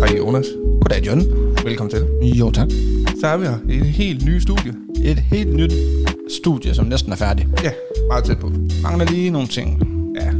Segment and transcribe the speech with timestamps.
[0.00, 0.46] Hej Jonas.
[0.80, 1.20] Goddag, John.
[1.64, 2.28] Velkommen til.
[2.38, 2.68] Jo, tak.
[3.20, 4.72] Så er vi her i et helt nyt studie.
[5.04, 5.72] Et helt nyt
[6.42, 7.48] studie, som næsten er færdigt.
[7.64, 7.70] Ja,
[8.08, 8.50] meget tæt på.
[8.82, 9.82] Mangler lige nogle ting.
[10.20, 10.30] Ja,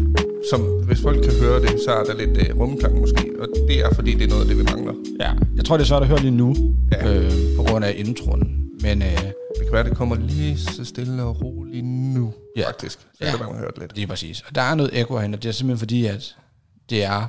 [0.50, 3.30] som hvis folk kan høre det, så er der lidt uh, rumklang måske.
[3.40, 4.92] Og det er fordi, det er noget af det, vi mangler.
[5.20, 6.54] Ja, jeg tror, det er svært at høre lige nu,
[6.92, 7.14] Ja.
[7.14, 8.48] øh, på grund af introen.
[8.82, 9.18] Men øh,
[9.66, 12.66] kan være, det kommer lige så stille og roligt nu, Ja.
[12.68, 13.00] faktisk.
[13.00, 13.24] Så Ja.
[13.30, 13.96] kan det man har hørt lidt.
[13.96, 14.40] det er præcis.
[14.48, 16.36] Og der er noget ekko herinde, og det er simpelthen fordi, at
[16.90, 17.28] det er...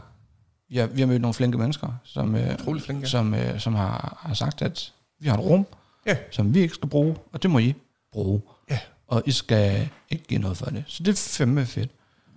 [0.69, 3.07] Vi har, vi har mødt nogle flinke mennesker, som, øh, flinke, ja.
[3.07, 5.65] som, øh, som har, har sagt, at vi har et rum,
[6.05, 6.17] Ja.
[6.31, 7.75] som vi ikke skal bruge, og det må I
[8.11, 8.41] bruge.
[8.69, 8.79] Ja.
[9.07, 10.83] Og I skal ikke give noget for det.
[10.87, 11.89] Så det er fandme fedt.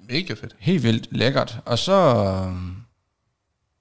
[0.09, 0.57] Mega fedt.
[0.59, 1.61] Helt vildt lækkert.
[1.65, 1.93] Og så,
[2.47, 2.77] øhm,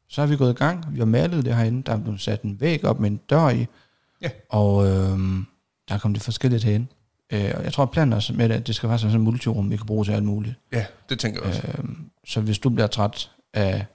[0.09, 0.85] så har vi gået i gang.
[0.93, 1.83] Vi har malet det herinde.
[1.83, 3.67] Der er blevet sat en væg op med en dør i.
[4.21, 4.29] Ja.
[4.49, 5.45] Og øhm,
[5.89, 6.87] der er kommet lidt forskelligt herinde.
[7.33, 9.71] Øh, og jeg tror, planen også med det, at det skal være sådan et multirum,
[9.71, 10.55] vi kan bruge til alt muligt.
[10.73, 11.61] Ja, det tænker jeg også.
[11.77, 13.85] Øhm, så hvis du bliver træt af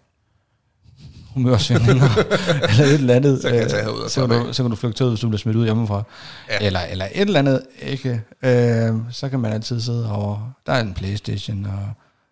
[1.34, 2.09] humørsvingninger,
[2.68, 4.62] eller et eller andet, Så kan jeg øh, tage herud og så, kan du, så
[4.62, 6.02] kan du flygte ud, hvis du bliver smidt ud hjemmefra.
[6.48, 6.66] Ja.
[6.66, 8.23] Eller, eller et eller andet, ikke?
[8.42, 10.54] Øh, så kan man altid sidde over.
[10.66, 11.73] Der er en Playstation, og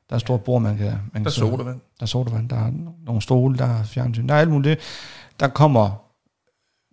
[0.08, 0.86] der er et stort bord, man kan...
[0.86, 1.80] Man kan Der er sodavand.
[1.98, 2.70] Der er sodavand, der er
[3.06, 4.80] nogle stole, der er fjernsyn, der er alt muligt.
[5.40, 6.04] Der kommer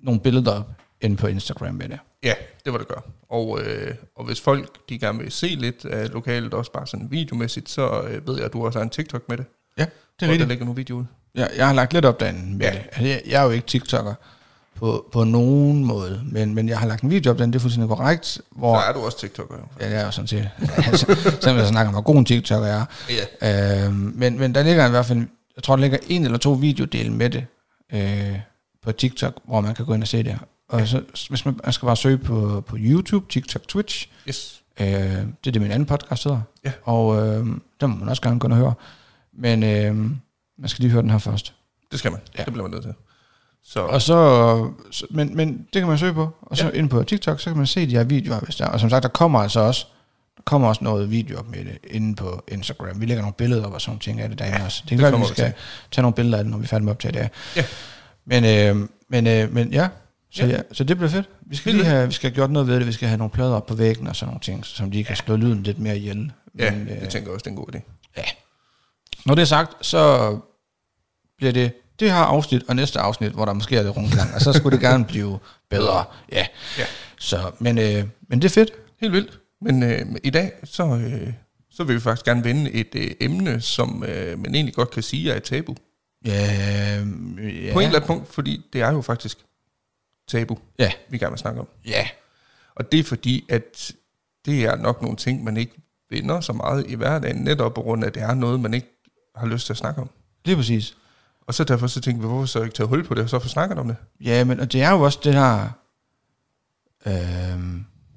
[0.04, 2.00] nogle billeder op ind på Instagram med det.
[2.24, 2.34] Ja,
[2.66, 3.02] det var det gør.
[3.30, 7.08] Og, øh, og hvis folk de gerne vil se lidt af lokalet, også bare sådan
[7.12, 9.46] videomæssigt, så øh, ved jeg, at du også har en TikTok med det.
[9.78, 10.48] Ja, det er der rigtigt.
[10.50, 11.06] ligger nogle videoer ud.
[11.36, 12.72] Jeg, jeg har lagt lidt op derinde med Ja.
[12.74, 12.78] ja.
[12.78, 12.86] det.
[12.86, 14.14] Altså, jeg, jeg er jo ikke TikToker
[14.76, 17.62] på, på nogen måde, men, men jeg har lagt en video op derinde, det er
[17.62, 18.42] fuldstændig korrekt.
[18.52, 19.64] Hvor, Så er du også TikToker, jo.
[19.80, 20.50] Ja, det er jo sådan set.
[20.88, 22.86] Altså, Selvom jeg snakker om, hvor god en TikToker jeg er.
[23.42, 23.86] Ja.
[23.88, 25.20] Øh, men, men der ligger i hvert fald,
[25.56, 27.46] jeg tror, der ligger en eller to videodele med det
[27.94, 28.40] øh,
[28.84, 30.40] på TikTok, hvor man kan gå ind og se det.
[30.70, 34.08] Og så, hvis man, man skal bare søge på, på YouTube, TikTok, Twitch.
[34.30, 34.62] Yes.
[34.80, 36.42] Øh, det er det, min anden podcast hedder.
[36.66, 36.72] Ja.
[36.84, 37.46] Og øh,
[37.82, 38.74] der må man også gerne gå og høre.
[39.38, 39.96] Men øh,
[40.60, 41.54] man skal lige høre den her først.
[41.92, 42.22] Det skal man.
[42.38, 42.44] Ja.
[42.44, 42.94] Det bliver man nødt til.
[43.64, 46.30] Så Og så, så men, men det kan man søge på.
[46.42, 46.70] Og så Ja.
[46.74, 46.78] ja.
[46.80, 48.70] ind på TikTok, så kan man se de her videoer, hvis der er.
[48.70, 49.86] Og som sagt, der kommer altså også,
[50.38, 53.02] der kommer også noget video op med det inde på Instagram.
[53.02, 54.82] Vi lægger nogle billeder op og sådan ting af det derinde Ja, også.
[54.84, 55.54] Det det kan at kommer vi skal
[55.92, 57.30] tage nogle billeder af det, når vi er færdige med optage det.
[57.56, 57.66] Ja.
[58.26, 59.88] Men, øh, men, øh, men ja,
[60.32, 60.50] så, Ja.
[60.50, 60.56] ja.
[60.56, 61.30] ja, så det bliver fedt.
[61.42, 62.88] Vi skal, lige have, vi skal have gjort noget ved det.
[62.88, 65.16] Vi skal have nogle plader op på væggen og sådan nogle ting, som de kan
[65.16, 66.32] slå lyden lidt mere ihjel.
[66.60, 67.80] ja, Men, jeg tænker også, det er en god idé.
[69.26, 70.38] når det er sagt, så
[71.38, 74.42] bliver det det her afsnit og næste afsnit, hvor der måske er lidt rumklang, og
[74.42, 75.40] så skulle det gerne blive
[75.70, 76.04] bedre.
[76.32, 76.46] Ja.
[76.78, 76.86] Ja.
[77.20, 78.72] Så, men, øh, men det er fedt.
[79.02, 79.40] Helt vildt.
[79.62, 81.34] Men øh, i dag, så, øh,
[81.72, 85.04] så vil vi faktisk gerne vende et øh, emne, som øh, man egentlig godt kan
[85.04, 85.76] sige er et tabu.
[86.26, 86.96] Ja, ja.
[86.96, 87.74] Ja.
[87.74, 89.38] På en eller anden punkt, fordi det er jo faktisk
[90.30, 91.68] tabu, Ja, vi gerne vil snakke om.
[91.86, 92.08] ja.
[92.76, 93.92] Og det er fordi, at
[94.46, 95.74] det er nok nogle ting, man ikke
[96.10, 98.88] vinder så meget i hverdagen, netop på grund af, at det er noget, man ikke
[99.36, 100.10] har lyst til at snakke om.
[100.46, 100.96] Lige præcis.
[101.48, 103.40] Og så derfor så tænkte vi, hvorfor så ikke tage hul på det, og så
[103.40, 103.96] få snakket om det?
[104.22, 105.70] Ja, men og det er jo også det her
[107.06, 107.60] øh,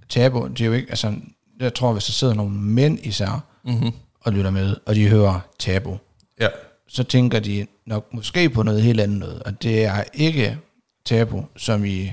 [0.08, 0.46] tabu.
[0.48, 1.14] Det er jo ikke, altså,
[1.60, 3.90] jeg tror, hvis der sidder nogle mænd især Mm-hmm.
[4.20, 5.98] og lytter med, og de hører tabu,
[6.40, 6.48] Ja,
[6.88, 9.42] så tænker de nok måske på noget helt andet noget.
[9.42, 10.58] Og det er ikke
[11.04, 12.12] tabu, som i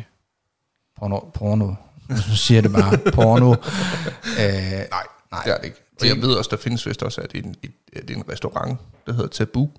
[1.00, 1.74] porno, porno.
[2.10, 3.56] Nu siger det bare, porno.
[4.40, 4.46] Øh,
[4.92, 5.78] nej, nej, det er det ikke.
[6.02, 7.56] Og jeg ved også, der findes vist også, at det er en,
[7.94, 9.70] et, en restaurant, der hedder Tabu.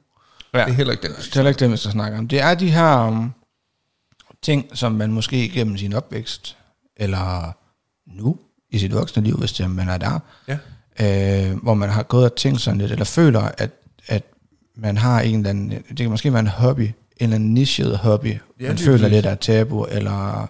[0.55, 0.59] ja.
[0.59, 2.29] Det er heller ikke den, Det er heller ikke det, vi skal snakke om.
[2.29, 3.33] Det er de her um,
[4.43, 6.57] ting, som man måske igennem sin opvækst,
[6.97, 7.53] eller
[8.07, 8.39] nu
[8.71, 10.59] i sit voksne liv, hvis det, man er der, Ja.
[11.51, 13.71] øh, hvor man har gået og tænkt sådan lidt, eller føler, at,
[14.07, 14.23] at
[14.77, 17.99] man har en eller anden, det kan måske være en hobby, en eller anden nichet
[17.99, 20.47] hobby, Ja, man føler lidt er tabu, eller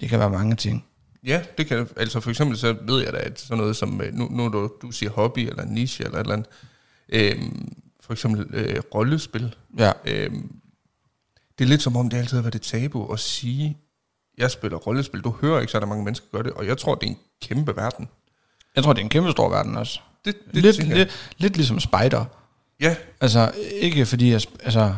[0.00, 0.84] det kan være mange ting.
[1.24, 4.14] Ja, det kan altså for eksempel så ved jeg da, at sådan noget som, øh,
[4.14, 6.48] nu, nu du, du siger hobby eller niche eller et eller andet,
[7.08, 10.52] øhm, for eksempel øh, rollespil, Ja, øhm,
[11.58, 13.76] det er lidt som om, det altid har været et tabu at sige,
[14.38, 16.94] jeg spiller rollespil, du hører ikke så, der mange mennesker gør det, og jeg tror,
[16.94, 18.08] det er en kæmpe verden.
[18.76, 20.00] jeg tror, det er en kæmpe stor verden også.
[20.24, 22.24] Det, det lidt, lidt, lidt ligesom spider.
[22.80, 24.94] Ja, Altså, ikke fordi jeg, altså,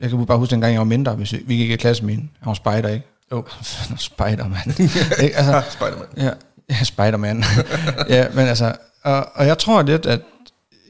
[0.00, 2.14] jeg kan bare huske dengang, jeg var mindre, hvis vi, vi gik i klasse med
[2.14, 2.30] en.
[2.40, 3.06] Han var spider, ikke?
[3.32, 3.44] jo,
[4.10, 4.80] spider, mand.
[5.22, 5.36] Ikke?
[5.36, 6.06] altså, Spider-Man.
[6.16, 6.30] ja,
[6.70, 7.44] ja, Spider-Man.
[8.16, 10.20] ja, men altså, og, og jeg tror lidt, at,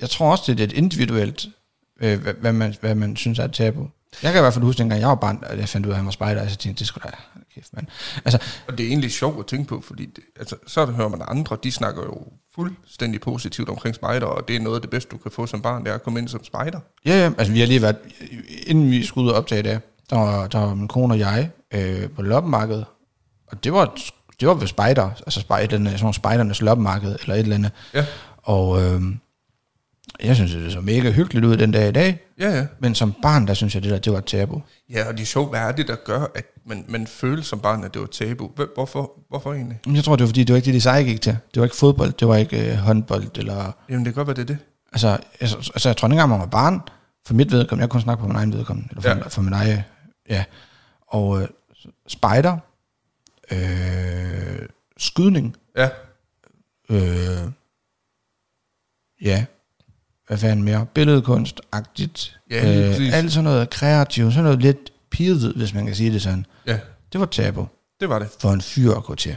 [0.00, 1.46] jeg tror også, det er lidt individuelt,
[2.00, 3.88] øh, hvad, hvad, man, hvad man synes er et tabu.
[4.22, 5.94] Jeg kan i hvert fald huske, dengang jeg var barn, at jeg fandt ud af,
[5.94, 7.16] at han var spider, og så tænkte jeg, det skulle da,
[7.58, 7.86] kæft, mand.
[8.24, 8.38] Altså,
[8.68, 11.56] Og det er egentlig sjovt at tænke på, fordi det, altså, så hører man andre,
[11.62, 15.16] de snakker jo fuldstændig positivt omkring spejder, og det er noget af det bedste, du
[15.16, 16.80] kan få som barn, det er at komme ind som spejder.
[17.04, 17.96] Ja, ja, altså vi har lige været,
[18.66, 21.50] inden vi skulle ud og optage det, der var, der var min kone og jeg
[21.74, 22.84] øh, på loppemarkedet,
[23.46, 23.94] og det var,
[24.40, 27.72] det var ved spejder, altså spejder, sådan nogle spejdernes loppemarked, eller et eller andet.
[27.94, 28.06] Ja.
[28.42, 29.02] Og, øh,
[30.22, 32.66] Jeg synes, det så mega hyggeligt ud den dag i dag, Ja, ja.
[32.80, 34.62] men som barn, der synes jeg, det der, det var tabu.
[34.90, 37.60] Ja, og det er sjovt, hvad er det, der gør, at man, man føler som
[37.60, 38.48] barn, at det var tabu?
[38.54, 39.80] Hvor- Hvorfor, hvorfor egentlig?
[39.94, 41.32] Jeg tror, det var fordi, det var ikke det, de seje gik til.
[41.54, 43.72] Det var ikke fodbold, det var ikke øh, håndbold, eller...
[43.88, 44.58] Jamen, det kan godt være, det er det.
[44.92, 46.80] Altså, altså, altså jeg tror ikke engang, man var barn.
[47.26, 49.16] For mit vedkommende, jeg kunne snakke på min egen vedkommende, eller for, Ja.
[49.16, 49.22] ja.
[49.28, 49.78] for min egen,
[50.28, 50.44] ja.
[51.08, 51.48] Og øh,
[52.08, 52.56] spider,
[53.52, 54.68] øh,
[54.98, 55.88] skydning, Ja,
[56.90, 57.50] øh,
[59.22, 59.44] ja,
[60.28, 63.12] hvad fanden mere, billedkunst-agtigt, Ja, lige præcis.
[63.14, 66.46] alt sådan noget kreativt, sådan noget lidt pivet, hvis man kan sige det sådan.
[66.66, 66.78] ja,
[67.12, 67.66] Det var tabu
[68.00, 68.28] det var det.
[68.40, 69.36] for en fyr at gå til.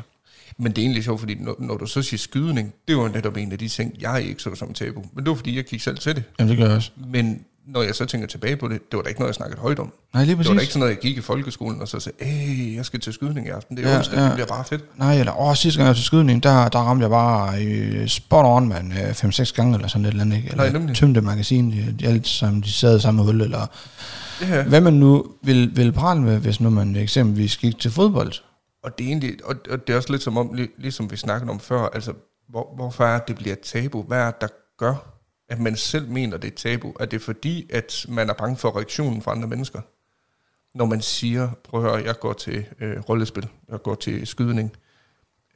[0.57, 3.37] Men det er egentlig sjovt, fordi når, når du så siger skydning, det var netop
[3.37, 5.05] en af de ting, jeg ikke så som tabu.
[5.13, 6.23] Men det var, fordi jeg gik selv til det.
[6.39, 6.91] Jamen, det gør jeg også.
[7.07, 9.61] Men når jeg så tænker tilbage på det, det var da ikke noget, jeg snakkede
[9.61, 9.93] højt om.
[10.13, 10.61] Nej, lige Det var da præcis.
[10.61, 13.47] ikke sådan noget, jeg gik i folkeskolen og så sagde, hey, jeg skal til skydning
[13.47, 13.77] i aften.
[13.77, 14.23] Det er Ja, ja, onsdag, ja.
[14.25, 14.99] det bliver bare fedt.
[14.99, 18.07] Nej, eller åh, sidste gang jeg var til skydning, der, der ramte jeg bare i
[18.07, 20.49] spot on, man, 5-6 gange eller sådan lidt eller andet, ikke?
[20.49, 20.95] Eller Nej, nemlig.
[20.95, 23.67] tømte magasin, de, alt sammen, de sad i samme hul, eller
[24.41, 28.31] Ja, hvad man nu vil, vil prale med, hvis nu man eksempelvis gik til fodbold.
[28.83, 31.17] og det er egentlig, og, og det er også lidt som om, lig- ligesom vi
[31.17, 32.13] snakkede om før, altså,
[32.49, 34.03] hvor, hvorfor er det, det bliver et tabu?
[34.03, 34.47] Hvad er det, der
[34.79, 34.95] gør,
[35.51, 36.93] at man selv mener, det er tabu?
[36.99, 39.81] Er det fordi, at man er bange for reaktionen fra andre mennesker?
[40.73, 44.71] Når man siger, prøv at høre, jeg går til øh, rollespil, jeg går til skydning,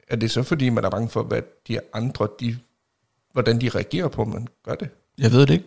[0.08, 2.58] er det så fordi, man er bange for, hvad de andre, de,
[3.34, 4.90] hvordan de reagerer på, at man gør det?
[5.18, 5.66] Jeg ved det ikke.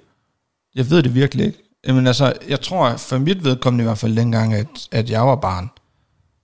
[0.74, 1.58] Jeg ved det virkelig ikke.
[1.86, 5.36] Jamen altså, jeg tror for mit vedkommende i hvert fald dengang, at, at jeg var
[5.36, 5.70] barn.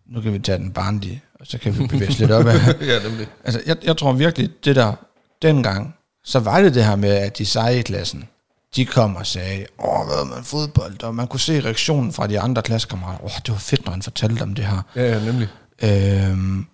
[0.07, 2.55] Nu kan vi tage den barnlige, og så kan vi bevæge os lidt op af.
[2.91, 3.29] ja, nemlig.
[3.45, 4.95] Altså, jeg, jeg tror virkelig, det der
[5.43, 8.29] dengang, så var det det her med, at de seje i klassen,
[8.77, 11.03] de kom og sagde, åh, hvad er man fodbold?
[11.03, 13.25] Og man kunne se reaktionen fra de andre klassekammerater.
[13.25, 14.83] Åh, det var fedt, når han fortalte om det her.
[14.97, 15.49] Ja, ja, nemlig.
[15.83, 16.67] Øhm,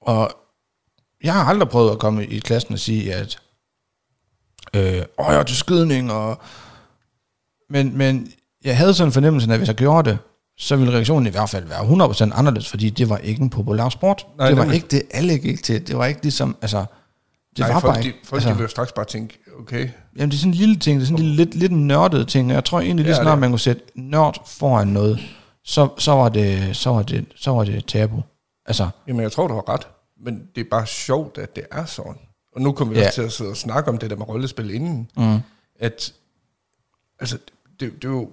[0.00, 0.30] og
[1.24, 3.38] jeg har aldrig prøvet at komme i klassen og sige, at
[4.74, 6.40] øh, åh, jeg var til skydning, og,
[7.70, 8.32] men, men
[8.64, 10.18] jeg havde sådan en fornemmelse af, at hvis jeg gjorde det,
[10.58, 13.88] så ville reaktionen i hvert fald være 100% anderledes, fordi det var ikke en populær
[13.88, 14.26] sport.
[14.38, 14.76] Nej, det var nemlig.
[14.76, 15.86] ikke det, alle gik til.
[15.86, 16.84] Det var ikke ligesom, altså,
[17.64, 18.18] det Nej, var folk, bare de, ikke.
[18.24, 20.76] folk altså, de vil jo straks bare tænke, okay, Jamen, det er sådan en lille
[20.76, 23.18] ting, det er sådan en lille, lidt, lidt nørdet ting, jeg tror egentlig lige Ja,
[23.18, 25.20] det snart, man kunne sætte nørd foran noget,
[25.64, 28.22] så, så, var det, så, var det, så var det tabu.
[28.66, 29.88] Altså, Jamen, jeg tror, du har ret.
[30.24, 32.14] Men det er bare sjovt, at det er sådan.
[32.56, 33.06] Og nu kommer vi Ja.
[33.06, 35.10] også til at sidde og snakke om det der med rollespil inden.
[35.16, 35.38] mm,
[35.80, 36.12] At,
[37.20, 37.38] altså,
[37.80, 38.30] det, det er jo...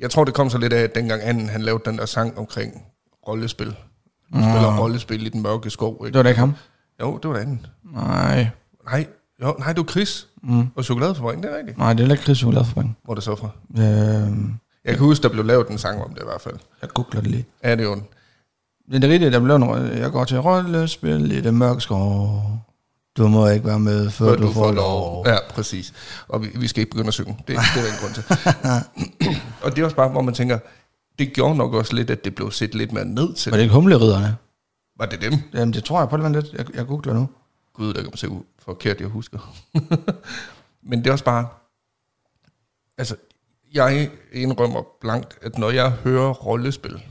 [0.00, 2.38] Jeg tror, det kom så lidt af, at dengang anden han lavede den der sang
[2.38, 2.82] omkring
[3.28, 3.66] rollespil.
[3.66, 3.74] Du
[4.32, 6.16] spiller rollespil i den mørke skov, det ikke?
[6.16, 6.54] var da ikke ham.
[7.00, 7.66] Jo, det var anden.
[7.94, 8.48] Nej,
[8.84, 9.06] Nej,
[9.42, 11.78] jo, nej, det var Chris mm, og Chokoladefabrikken, det er rigtigt.
[11.78, 12.96] nej, det er heller ikke Chris Chokoladefabrikken.
[13.04, 13.48] Hvor er det så fra?
[13.78, 14.38] Øh,
[14.84, 16.54] Jeg kan huske, der blev lavet en sang om det i hvert fald.
[16.82, 17.46] jeg googler det lige.
[17.64, 18.00] Ja, det er jo
[18.92, 22.42] det er rigtigt, der blev noget, jeg går til rollespil i det mørke skov.
[23.16, 25.24] Du må ikke være med, før, du, får lov.
[25.26, 25.92] Ja, præcis.
[26.28, 27.36] Og vi, vi skal ikke begynde at synge.
[27.38, 28.24] Det, det er der en grund til.
[29.62, 30.58] og det er også bare, hvor man tænker,
[31.18, 33.50] det gjorde nok også lidt, at det blev set lidt mere ned til.
[33.50, 34.36] Var det ikke humleriderne?
[34.98, 35.32] Var det dem?
[35.54, 36.52] Jamen, det tror jeg på det lidt.
[36.52, 37.28] Jeg, jeg googler nu.
[37.74, 39.56] Gud, der kan man se ud forkert, jeg husker.
[40.88, 41.48] Men det er også bare...
[42.98, 43.16] Altså,
[43.74, 47.02] jeg indrømmer blankt, at når jeg hører rollespil,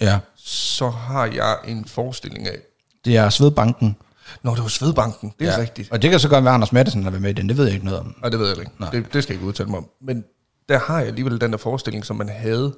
[0.00, 2.58] Ja, så har jeg en forestilling af,
[3.04, 3.96] det er Svedbanken.
[4.42, 5.58] når det var Svedbanken, det er ja.
[5.58, 5.92] rigtigt.
[5.92, 7.48] Og det kan så godt være, Anders Madsen har været med i den.
[7.48, 8.14] Det ved jeg ikke noget om.
[8.20, 8.70] Nej, det ved jeg ikke.
[8.78, 8.90] Nej.
[8.90, 9.88] Det, det skal jeg ikke udtale mig om.
[10.00, 10.24] Men
[10.68, 12.76] der har jeg alligevel den der forestilling, som man havde,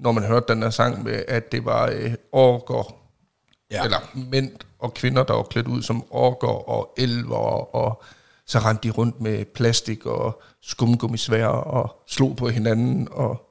[0.00, 2.94] når man hørte den der sang med, at det var øh, orker,
[3.72, 3.84] Ja.
[3.84, 3.98] eller
[4.30, 8.02] mænd og kvinder, der var klædt ud som orker og elver, og
[8.46, 13.08] så rendte de rundt med plastik og skumgummisvær og slog på hinanden.
[13.10, 13.48] Og,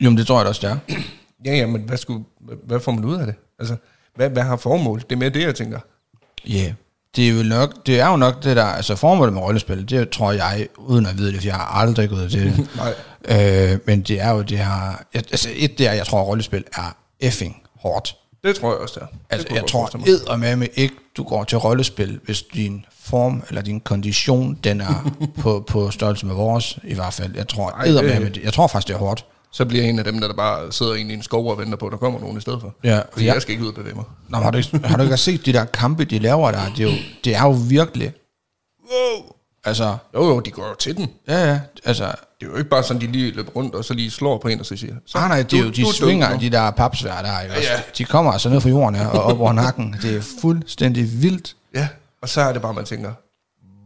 [0.00, 0.96] Jo, men det tror jeg da også, det er.
[1.46, 2.24] ja, ja, men hvad, skulle,
[2.64, 3.34] hvad får man ud af det?
[3.58, 3.76] Altså,
[4.14, 5.00] hvad, hvad har formål?
[5.00, 5.78] Det er mere det, jeg tænker.
[6.48, 6.62] Ja.
[6.62, 6.72] Yeah.
[7.16, 10.10] Det er, jo nok, det er jo nok det der, altså formålet med rollespil, det
[10.10, 12.68] tror jeg, uden at vide det, for jeg har aldrig gået til det.
[12.76, 16.26] Nej, øh, men det er jo det her, altså et det er, jeg tror, at
[16.26, 18.16] rollespil er effing hårdt.
[18.44, 19.06] Det tror jeg også, det er.
[19.06, 20.58] Det Altså, kunne jeg godt tror mig.
[20.58, 25.64] med ikke, du går til rollespil, hvis din form eller din kondition, den er på,
[25.68, 27.34] på størrelse med vores, i hvert fald.
[27.34, 29.24] Jeg tror, Ej, det- det, jeg tror faktisk, det er hårdt.
[29.52, 31.76] Så bliver jeg en af dem, der, der bare sidder i en skov og venter
[31.76, 32.74] på, at der kommer nogen i stedet for.
[32.84, 33.32] Ja, Fordi ja.
[33.32, 34.04] jeg skal ikke ud og bevæge mig.
[34.28, 36.60] Nå, har, du ikke, har du ikke set de der kampe, de laver der?
[36.76, 38.12] Det er jo, det er jo virkelig...
[38.92, 39.26] Wow!
[39.64, 41.10] Altså, Jo, jo, de går jo til den.
[41.28, 42.04] ja, ja, altså...
[42.40, 44.48] Det er jo ikke bare sådan, de lige løber rundt, og så lige slår på
[44.48, 46.40] en, og så siger, så, Ah, nej, det er jo, de du er svinger, nu.
[46.40, 47.54] de der papsvær der, ikke?
[47.54, 47.72] Ja, ja.
[47.72, 49.96] Ja, De kommer altså ned fra jorden her, og op over nakken.
[50.02, 51.56] Det er fuldstændig vildt.
[51.74, 51.88] Ja,
[52.22, 53.12] og så er det bare, man tænker,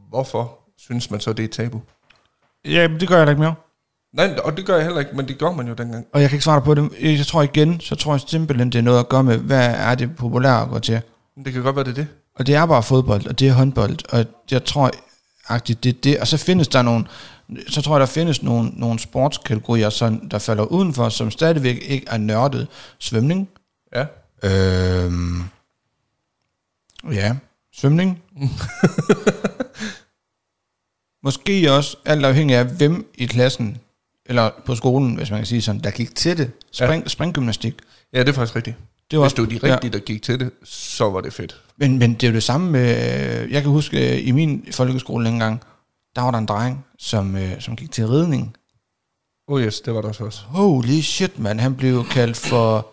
[0.08, 1.80] hvorfor synes man så, det er et tabu?
[2.64, 3.54] Ja, men det gør jeg da ikke mere.
[4.14, 6.06] Nej, og det gør jeg heller ikke, men det gør man jo dengang.
[6.12, 6.90] Og jeg kan ikke svare dig på det.
[7.18, 9.94] Jeg tror igen, så tror jeg simpelthen, det er noget at gøre med, hvad er
[9.94, 11.00] det populære at gå til.
[11.44, 12.06] Det kan godt være, det er det.
[12.38, 13.96] Og det er bare fodbold, og det er håndbold.
[14.12, 14.90] Og jeg tror,
[15.48, 17.04] agtigt det, det, og så findes der nogle,
[17.68, 22.06] så tror jeg, der findes nogle, nogle sportskategorier, som, der falder udenfor, som stadigvæk ikke
[22.08, 22.68] er nørdet.
[22.98, 23.48] Svømning.
[23.94, 24.06] Ja.
[24.42, 25.42] Øhm,
[27.12, 27.36] ja,
[27.72, 28.22] svømning.
[31.24, 33.78] Måske også, alt afhængig af, hvem i klassen,
[34.26, 36.50] eller på skolen, hvis man kan sige sådan, der gik til det.
[36.72, 37.08] Spring, ja.
[37.08, 37.74] Springgymnastik.
[38.12, 38.76] Ja, det er faktisk rigtigt.
[39.10, 41.60] Det var Hvis det var de rigtige, der gik til det, så var det fedt.
[41.76, 42.86] Men, men det er jo det samme med,
[43.50, 45.62] jeg kan huske, øh, i min folkeskole engang,
[46.16, 48.56] der var der en dreng, som, øh, som gik til ridning.
[49.48, 50.24] Oh yes, det var der også.
[50.24, 50.40] også.
[50.42, 51.60] Holy shit, man.
[51.60, 52.86] Han blev kaldt for...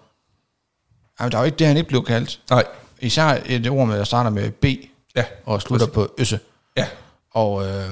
[1.19, 2.41] Jamen, der var ikke det, han ikke blev kaldt.
[2.49, 2.63] Nej.
[3.01, 4.65] Især et ord, med, der starter med B
[5.15, 5.23] Ja.
[5.45, 6.39] og slutter på øsse.
[6.77, 6.87] Ja,
[7.31, 7.89] Og øh,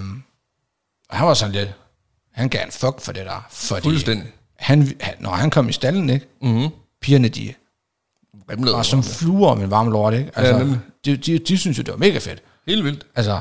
[1.09, 1.69] han var sådan lidt...
[2.33, 3.47] Han gav en fuck for det der.
[3.51, 4.27] Fordi fuldstændig.
[4.55, 6.25] Han, han, når han kom i stallen, ikke?
[6.41, 6.69] Mm-hmm.
[7.01, 7.53] Pigerne, de
[8.47, 10.31] Vrimlede var som fluer om en varm lort, ikke?
[10.35, 10.79] Altså, nemlig.
[11.05, 12.43] de, de, de, synes jo, det var mega fedt.
[12.67, 13.07] Helt vildt.
[13.15, 13.31] Altså,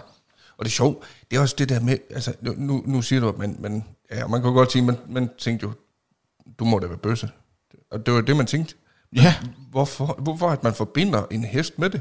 [0.58, 3.28] Og det er sjovt, det er også det der med, altså nu, nu, siger du,
[3.28, 5.72] at man, man, ja, man kan godt sige, man, man tænkte jo,
[6.58, 7.28] du må da være bøsse.
[7.90, 8.74] Og det var det, man tænkte.
[9.16, 9.34] ja.
[9.70, 12.00] Hvorfor, hvorfor at man forbinder en hest med det?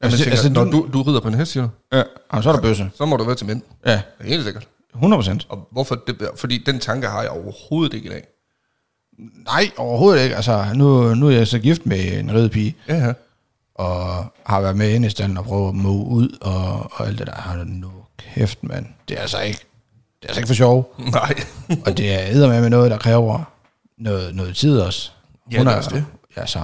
[0.00, 1.62] Altså, tænker, altså, når du- du, du rider på en hest, siger
[1.92, 2.02] du, ja.
[2.32, 2.90] Jamen, så er der bøsse.
[2.94, 3.62] så må du være til mænd.
[3.86, 4.68] Ja, Helt sikkert.
[4.94, 5.46] 100 procent.
[5.48, 8.26] Og hvorfor det, fordi den tanke har jeg overhovedet ikke i dag.
[9.44, 10.36] Nej, overhovedet ikke.
[10.36, 13.12] Altså, nu, nu er jeg så gift med en ridepige, Ja, ja.
[13.74, 17.18] og har været med inde i stallen og prøvet at måge ud, og, og alt
[17.18, 17.32] det der.
[17.34, 18.86] Har nu kæft, mand.
[19.08, 19.58] Det er altså ikke,
[20.22, 20.94] det er altså ikke for sjov.
[21.12, 21.34] Nej.
[21.86, 23.44] og det er edder med noget, der kræver
[23.98, 25.10] noget, noget tid også.
[25.52, 26.04] Ja, det er også det.
[26.36, 26.60] Altså,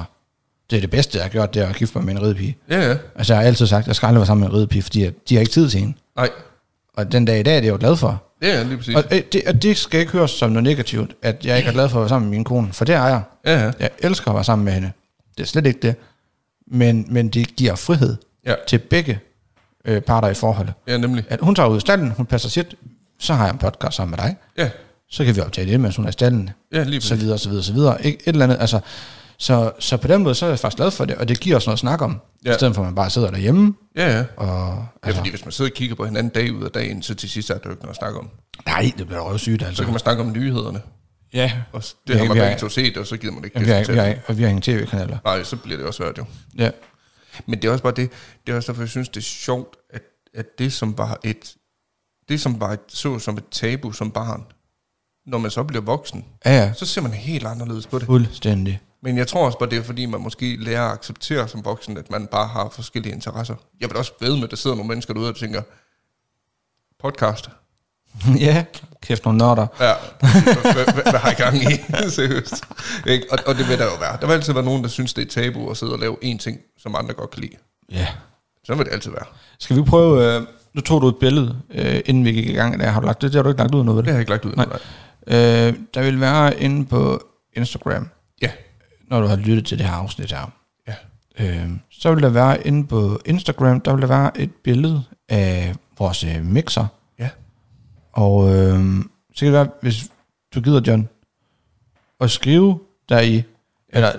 [0.71, 2.57] det er det bedste, jeg har gjort, det er at gifte mig med en ridepige.
[2.71, 2.97] ja, ja.
[3.15, 5.05] Altså, jeg har altid sagt, at jeg skal aldrig være sammen med en ridepige, fordi
[5.05, 5.95] at de har ikke tid til hende.
[6.17, 6.31] Nej.
[6.97, 8.23] Og den dag i dag, det er jeg jo glad for.
[8.45, 8.95] Ja, lige præcis.
[8.97, 11.73] Og øh, det, og det skal ikke høres som noget negativt, at jeg ikke er
[11.73, 13.23] glad for at være sammen med min kone, for det er jeg.
[13.47, 13.71] Ja, ja.
[13.81, 14.93] Jeg elsker at være sammen med hende.
[15.37, 15.95] Det er slet ikke det.
[16.67, 19.21] Men, men det giver frihed Ja, til begge
[19.85, 20.75] øh, parter i forholdet.
[20.89, 21.25] ja nemlig.
[21.29, 22.75] At hun tager ud i stallen, hun passer sit,
[23.19, 24.37] så har jeg en podcast sammen med dig.
[24.59, 24.71] Ja,
[25.11, 26.51] Så kan vi optage det, mens hun er i stallen.
[26.73, 27.25] ja lige Så præcis.
[27.25, 28.07] videre, så videre, så videre.
[28.07, 28.81] Ikke et eller andet, altså,
[29.39, 31.57] så, så på den måde, så er jeg faktisk glad for det, og det giver
[31.57, 32.21] os noget at snakke om.
[32.45, 32.49] Ja.
[32.51, 32.55] Ja.
[32.55, 34.25] I stedet for, at man bare sidder derhjemme, Ja, ja.
[34.37, 34.87] og...
[35.07, 37.31] Ja, fordi hvis man sidder og kigger på hinanden dag ud af dagen, så til
[37.31, 38.31] sidst er der jo ikke noget at snakke om.
[38.67, 39.83] Nej, det bliver røvsygt, Så altså.
[39.83, 40.81] kan man snakke om nyhederne.
[41.35, 43.61] Ja, Og s- Ja, det har man begge to set, og så gider man ikke
[43.61, 44.21] vi har, vi har, det.
[44.27, 45.19] og vi har ingen tv-kanaler.
[45.25, 46.25] Nej, så bliver det også svært jo.
[46.59, 46.71] Ja.
[47.47, 48.11] Men det er også bare det,
[48.47, 50.03] det er også derfor, jeg synes, det er sjovt, at,
[50.35, 51.55] at det som var et,
[52.29, 54.43] det som var et, så som et tabu som barn,
[55.27, 58.07] når man så bliver voksen, Ja, ja, så ser man helt anderledes på det.
[58.07, 58.81] fuldstændig.
[59.05, 61.97] Men jeg tror også bare, det er fordi, man måske lærer at acceptere som voksen,
[61.97, 63.55] at man bare har forskellige interesser.
[63.81, 65.63] Jeg vil også ved med, at der sidder nogle mennesker derude og tænker,
[67.01, 67.51] podcast.
[68.47, 68.65] ja,
[69.03, 69.67] kæft nogle nørder.
[69.81, 71.67] Ja, hvad, har jeg gang i?
[72.17, 72.65] Seriøst.
[73.07, 73.27] Ikke?
[73.31, 74.19] Og, og det vil der jo være.
[74.21, 76.39] Der vil altid være nogen, der synes, det er tabu at sidde og lave én
[76.39, 77.57] ting, som andre godt kan lide.
[77.93, 78.07] Ja.
[78.65, 79.27] Sådan vil det altid være.
[79.59, 80.43] Skal vi prøve, øh,
[80.75, 82.91] nu tog du et billede, øh, inden vi gik i gang der.
[82.91, 83.33] Har du lagt det?
[83.33, 84.05] Det har du ikke lagt ud nu, vel?
[84.05, 84.53] Det har jeg ikke lagt ud.
[84.57, 84.67] Nej.
[85.27, 88.09] Øh, der vil være inde på Instagram.
[89.15, 90.51] Når du har lyttet til det her afsnit her.
[90.89, 90.95] Ja.
[91.39, 95.75] Øh, så vil der være inde på Instagram, der vil der være et billede af
[95.99, 96.87] vores øh, mixer.
[97.19, 97.29] Ja.
[98.13, 99.05] Og øh,
[99.35, 100.11] så kan det være, hvis
[100.55, 101.09] du gider, John,
[102.21, 102.79] at skrive
[103.09, 103.43] der i,
[103.89, 104.13] eller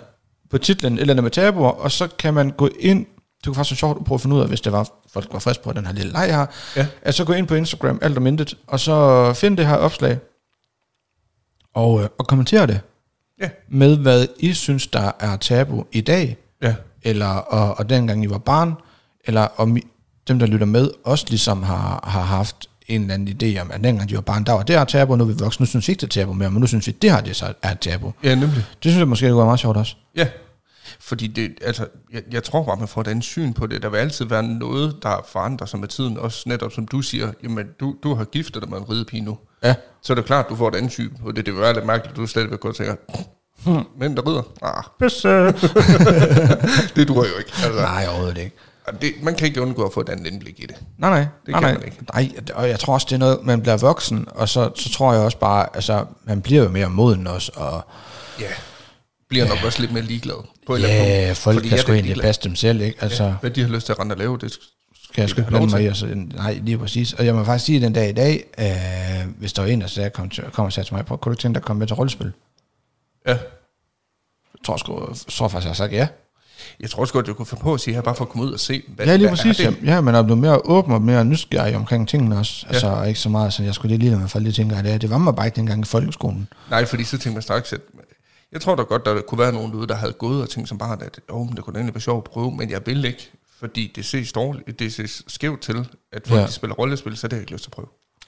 [0.49, 3.05] på titlen et eller andet med tabuer, og så kan man gå ind,
[3.37, 5.33] det kunne faktisk være sjovt at prøve at finde ud af, hvis det var, folk
[5.33, 6.87] var friske på den her lille leg her, Ja.
[7.01, 10.17] at så gå ind på Instagram, alt om intet, og så find det her opslag,
[11.73, 12.81] og, øh, og kommentere det
[13.41, 13.49] Ja.
[13.69, 16.75] med, hvad I synes, der er tabu i dag, Ja.
[17.03, 18.73] eller og, og dengang I var barn,
[19.25, 19.81] eller om I,
[20.27, 22.55] dem, der lytter med, også ligesom har, har haft
[22.87, 25.11] en eller anden idé om, at dengang de var barn, der var det her tabu,
[25.11, 26.67] og nu er vi voksne, nu synes vi ikke, det er tabu mere, men nu
[26.67, 28.13] synes vi, det her det så er et tabu.
[28.23, 28.55] Ja, nemlig.
[28.55, 29.95] Det synes jeg måske kunne være meget sjovt også.
[30.15, 30.27] Ja.
[30.99, 33.81] Fordi det, altså, jeg, jeg tror bare, man får et andet syn på det.
[33.81, 36.17] Der vil altid være noget, der forandrer sig med tiden.
[36.17, 39.37] Også netop som du siger, jamen du, du har giftet dig med en ridepige nu.
[39.63, 39.75] Ja.
[40.01, 41.45] Så er det klart, du får et andet syn på det.
[41.45, 42.95] Det vil være lidt mærkeligt, at du stadigvæk går og tænker,
[43.63, 44.41] hmm, mænd der rider?
[44.61, 44.83] Ah,
[46.95, 47.51] det duer jo ikke.
[47.63, 48.55] Altså, Nej, overhovedet ikke.
[49.01, 50.75] det, man kan ikke undgå at få et andet indblik i det.
[50.97, 51.19] Nej, nej.
[51.19, 51.73] Det nej, kan nej.
[51.73, 51.97] man ikke.
[52.13, 55.13] Nej, og jeg tror også, det er noget, man bliver voksen, og så, så tror
[55.13, 57.85] jeg også bare, altså, man bliver jo mere moden også, og
[58.39, 58.45] Ja.
[59.35, 60.35] Bliver nok også lidt mere ligeglad.
[60.67, 61.37] På ja, punkt.
[61.37, 62.97] folk kan sgu egentlig passe dem selv, ikke?
[63.03, 65.41] Altså, Ja, hvad de har lyst til at rende og lave, det skal jeg sgu
[65.41, 67.13] ikke blande mig i, altså, nej, lige præcis.
[67.13, 69.87] Og jeg må faktisk sige den dag i dag, øh, hvis der var en, der
[69.87, 71.79] sagde, kom, til, kom og sagde til mig, "Prøv, kunne du tænke dig at komme
[71.79, 72.31] med til rollespil?
[73.27, 73.31] Ja.
[73.31, 73.39] Jeg
[74.65, 76.07] tror, sgu, jeg tror faktisk, jeg har sagt ja.
[76.79, 78.47] Jeg tror også godt, jeg kunne få på at sige her, bare for at komme
[78.47, 79.59] ud og se, hvad, Ja, lige hvad præcis.
[79.59, 79.77] er Ja, det?
[79.83, 82.65] ja, man er blevet mere åben og mere nysgerrig omkring tingene også.
[82.69, 85.01] Altså, ikke så meget, så jeg skulle lige lide mig for lige tænker, at det,
[85.01, 86.47] det var mig bare ikke dengang i folkeskolen.
[86.69, 87.79] Nej, fordi så tænkte man straks, at
[88.55, 90.77] jeg tror da godt, der kunne være nogen derude, der havde gået og tænkt som
[90.77, 93.91] barn, at oh, det kunne egentlig være sjovt at prøve, men jeg vil ikke, fordi
[93.95, 96.47] det ses dårligt, det ses skævt til, at folk Ja.
[96.47, 97.87] spiller rollespil, så det har jeg ikke lyst til at prøve.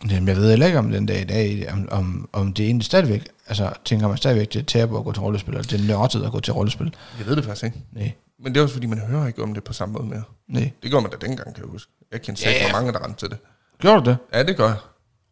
[0.10, 2.86] Jamen, jeg ved heller ikke om den dag i dag, om, om, om det egentlig
[2.86, 5.88] stadigvæk, altså tænker man stadigvæk, det er tabu at gå til rollespil, eller det er
[5.88, 6.96] nørdet at gå til rollespil.
[7.20, 7.78] Jeg ved det faktisk ikke.
[7.92, 10.24] Nej, Men det er også fordi, man hører ikke om det på samme måde mere.
[10.48, 10.72] nej.
[10.84, 11.92] Det gjorde man da dengang, kan jeg huske.
[12.12, 12.82] Jeg kendte Ja, sikkert yeah.
[12.82, 13.38] mange, der rendte til det.
[13.80, 14.18] Gjorde du det?
[14.34, 14.78] Ja, det gør jeg.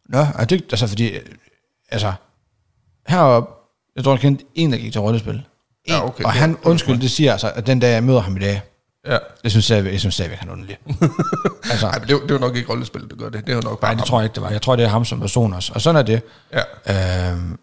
[0.09, 1.21] Nå, er det, altså fordi, øh,
[1.89, 2.13] altså,
[3.07, 3.51] heroppe,
[3.95, 5.33] jeg tror, jeg kendte en, der gik til rollespil.
[5.35, 5.41] En,
[5.87, 8.37] Ja, okay, og han, er undskyld, det siger altså, at den dag, jeg møder ham
[8.37, 8.61] i dag,
[9.07, 9.17] Ja.
[9.43, 10.77] jeg synes stadigvæk, jeg synes stadigvæk, han er underlig.
[11.71, 13.45] altså, Nej, men det, var- det var nok ikke rollespil, der gør det.
[13.45, 14.07] Det er jo nok bare nej, det ham.
[14.07, 14.49] tror jeg ikke, det var.
[14.49, 15.71] Jeg tror, det er ham som person også.
[15.75, 16.21] Og sådan er det.
[16.87, 17.31] Ja.
[17.31, 17.57] Øhm,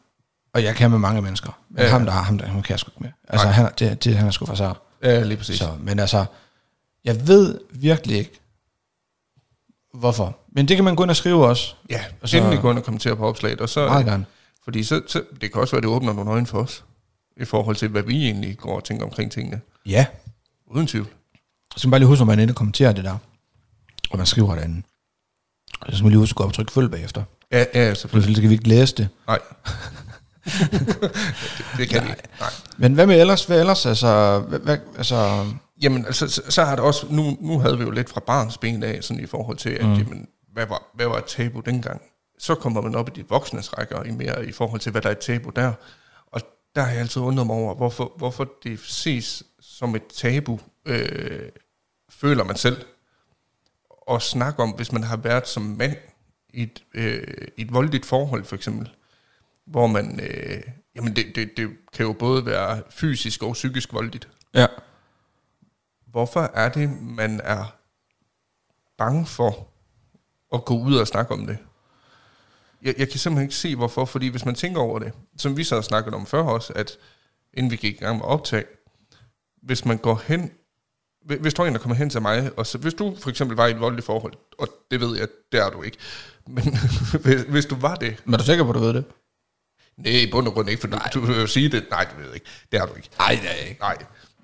[0.54, 1.58] og jeg kan med mange mennesker.
[1.70, 1.90] Men ja, Ja.
[1.90, 3.10] ham, der ham, der, ham kan jeg sgu ikke med.
[3.28, 3.52] Altså, Nej.
[3.52, 4.74] han, det, det, han er sgu for sig.
[5.04, 5.58] ja, lige præcis.
[5.58, 6.24] Så, men altså,
[7.04, 8.40] jeg ved virkelig ikke,
[9.94, 10.36] hvorfor.
[10.52, 11.74] Men det kan man gå ind og skrive også.
[11.90, 13.60] Ja, Og og så- så, endelig gå ind og kommentere på opslaget.
[13.60, 14.24] Og så, Meget gerne.
[14.64, 16.84] Fordi så, så, det kan også være, det åbner nogle øjne for os,
[17.36, 19.60] i forhold til, hvad vi egentlig går og tænker omkring tingene.
[19.86, 20.06] Ja.
[20.66, 21.06] Uden tvivl.
[21.72, 23.18] Så skal man bare lige huske, at man er inde og kommenterer det der.
[24.10, 24.82] Og man skriver derinde.
[25.80, 27.24] Og så skal man lige huske at gå op og trykke følg bagefter.
[27.52, 28.28] Ja, ja, selvfølgelig.
[28.28, 29.08] ellers skal vi ikke læse det.
[29.26, 29.38] Nej.
[30.70, 32.22] det, det kan vi ikke.
[32.40, 32.50] Nej.
[32.76, 33.44] Men hvad med ellers?
[33.44, 33.86] Hvad ellers?
[33.86, 35.46] Altså, hvad, hvad, altså
[35.82, 38.58] Jamen, altså, så, så har det også, nu, nu havde vi jo lidt fra barns
[38.58, 39.94] ben af, sådan i forhold til, at, mm.
[39.94, 42.02] jamen, hvad, var, hvad var tabu dengang?
[42.42, 45.08] Så kommer man op i de voksnes rækker i mere i forhold til, hvad der
[45.08, 45.72] er et tabu der.
[46.26, 46.40] Og
[46.74, 51.48] der har jeg altid undret mig over, hvorfor, hvorfor det ses som et tabu, øh,
[52.10, 52.84] føler man selv,
[54.10, 55.96] at snakke om, hvis man har været som mand
[56.48, 58.90] i et, øh, et voldeligt forhold, for eksempel,
[59.66, 60.62] hvor man, øh,
[60.96, 64.66] jamen det, det, det kan jo både være fysisk og psykisk voldeligt ja.
[66.06, 67.74] hvorfor er det, man er
[68.98, 69.68] bange for
[70.54, 71.58] at gå ud og snakke om det?
[72.84, 74.04] Jeg, jeg kan simpelthen ikke se, hvorfor.
[74.04, 76.90] Fordi hvis man tænker over det, som vi så har snakket om før også, at
[77.54, 78.64] inden vi gik i gang med optag,
[79.62, 80.50] hvis man går hen,
[81.40, 83.56] hvis- der er en, der kommer hen til mig, og så, hvis du for eksempel
[83.56, 85.96] var i et voldeligt forhold, og det ved jeg, det er du ikke,
[86.54, 86.78] men
[87.22, 89.04] hvis, hvis du var det, Men er du sikker på, at du ved det?
[89.96, 92.16] nej, i bund og grund ikke, for du, du vil jo sige det, nej, det
[92.18, 93.08] ved jeg ikke, det er du ikke.
[93.18, 93.80] Nej, det er jeg ikke.
[93.80, 93.96] Nej,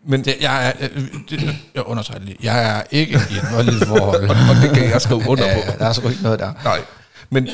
[0.04, 0.88] men Det, jeg, er,
[1.30, 2.36] det, jeg understreger lige.
[2.42, 4.22] Jeg er ikke i et voldeligt forhold.
[4.30, 5.60] og, og det kan jeg skrive under på.
[5.70, 6.52] Ja, der er sgu ikke noget der.
[6.64, 6.84] Nej,
[7.30, 7.48] men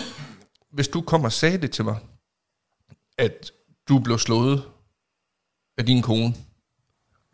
[0.75, 1.97] hvis du kommer og sagde det til mig,
[3.19, 3.51] at
[3.89, 4.63] du blev slået
[5.79, 6.35] af din kone,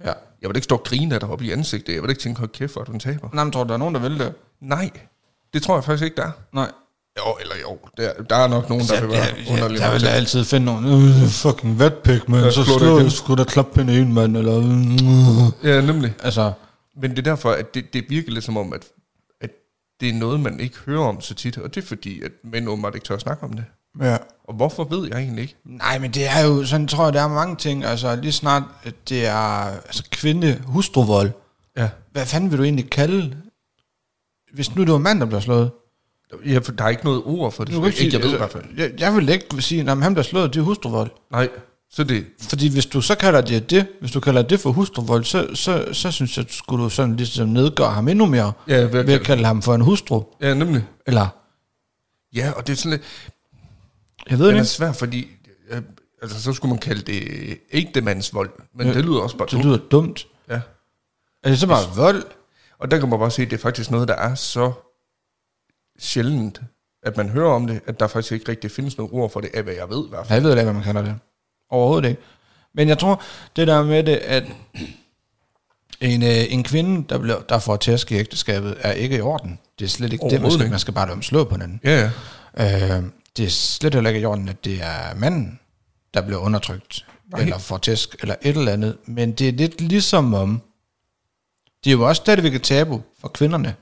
[0.04, 0.12] Ja.
[0.42, 2.38] jeg vil ikke stå og grine af dig op i ansigtet, jeg vil ikke tænke,
[2.38, 3.28] hold kæft, hvor er du en taber.
[3.32, 4.34] Nej, men tror du, der er nogen, der vil det?
[4.60, 4.90] Nej,
[5.54, 6.32] det tror jeg faktisk ikke, der er.
[6.52, 6.70] Nej.
[7.18, 9.80] Jo, eller jo, der, der er nok nogen, der Ja, vil være ja, ja, underlige.
[9.80, 12.98] der vil da altid finde nogen, øh, fucking vatpik, man, Ja, så slå det slå,
[12.98, 13.10] igen.
[13.10, 14.58] skulle der klappe en, mand, eller...
[14.58, 15.68] øh.
[15.70, 16.14] Ja, nemlig.
[16.22, 16.52] Altså,
[16.96, 18.86] Men det er derfor, at det, det virker lidt som om, at
[20.00, 22.68] det er noget, man ikke hører om så tit, og det er fordi, at mænd
[22.68, 23.64] åbenbart ikke tør at snakke om det.
[24.00, 24.16] ja.
[24.44, 25.56] Og hvorfor ved jeg egentlig ikke?
[25.64, 27.84] Nej, men det er jo, sådan tror jeg, der er mange ting.
[27.84, 31.30] Altså, lige snart, at det er altså, kvinde hustruvold.
[31.76, 31.88] Ja.
[32.12, 33.36] Hvad fanden vil du egentlig kalde,
[34.52, 35.70] hvis nu det var en mand, der bliver slået?
[36.46, 37.74] Ja, for der er ikke noget ord for det.
[37.74, 38.78] Du kan ikke sige, ikke, jeg ved i altså, hvert fald.
[38.78, 41.10] Jeg, jeg vil ikke sige, at han bliver slået, det er hustruvold.
[41.30, 41.48] Nej,
[41.92, 45.24] så det, Fordi hvis du så kalder det det, hvis du kalder det for hustruvold,
[45.24, 48.76] så, så, så synes jeg, at skulle du sådan ligesom nedgøre ham endnu mere, ja,
[48.76, 50.22] ved at ved at kalde- kalde ham for en hustru.
[50.40, 50.84] ja, nemlig.
[51.06, 51.26] Eller,
[52.34, 53.02] Ja, og det er sådan lidt,
[54.30, 55.28] jeg ved den det er ikke, svært, fordi,
[55.70, 55.82] øh,
[56.22, 59.64] altså så skulle man kalde det ægtemandsvold, men Ja, det lyder også bare det dumt.
[59.64, 60.26] lyder dumt.
[60.50, 60.60] Ja.
[61.42, 62.24] Er det så bare vold?
[62.78, 64.72] Og der kan man bare se, at det er faktisk noget, der er så
[65.98, 66.60] sjældent,
[67.02, 69.50] at man hører om det, at der faktisk ikke rigtig findes noget ord for det,
[69.54, 70.36] af hvad jeg ved i hvert fald.
[70.36, 71.14] Jeg ved ikke, hvad man kalder det.
[71.70, 72.22] Overhovedet ikke.
[72.74, 73.22] Men jeg tror,
[73.56, 74.44] det der med det, at
[76.00, 79.58] en, øh, en kvinde, der, bliver, der får tæsk i ægteskabet, er ikke i orden.
[79.78, 81.80] Det er slet ikke det, man skal, man skal bare lade dem slå på hinanden.
[81.84, 82.10] Ja,
[82.58, 82.96] ja.
[82.96, 83.02] Øh,
[83.36, 85.58] det er slet heller ikke i orden, at det er manden,
[86.14, 87.40] der bliver undertrykt, Nej.
[87.40, 88.96] eller får tæsk, eller et eller andet.
[89.06, 90.62] Men det er lidt ligesom om,
[91.84, 93.74] det er jo også stadigvæk et tabu for kvinderne.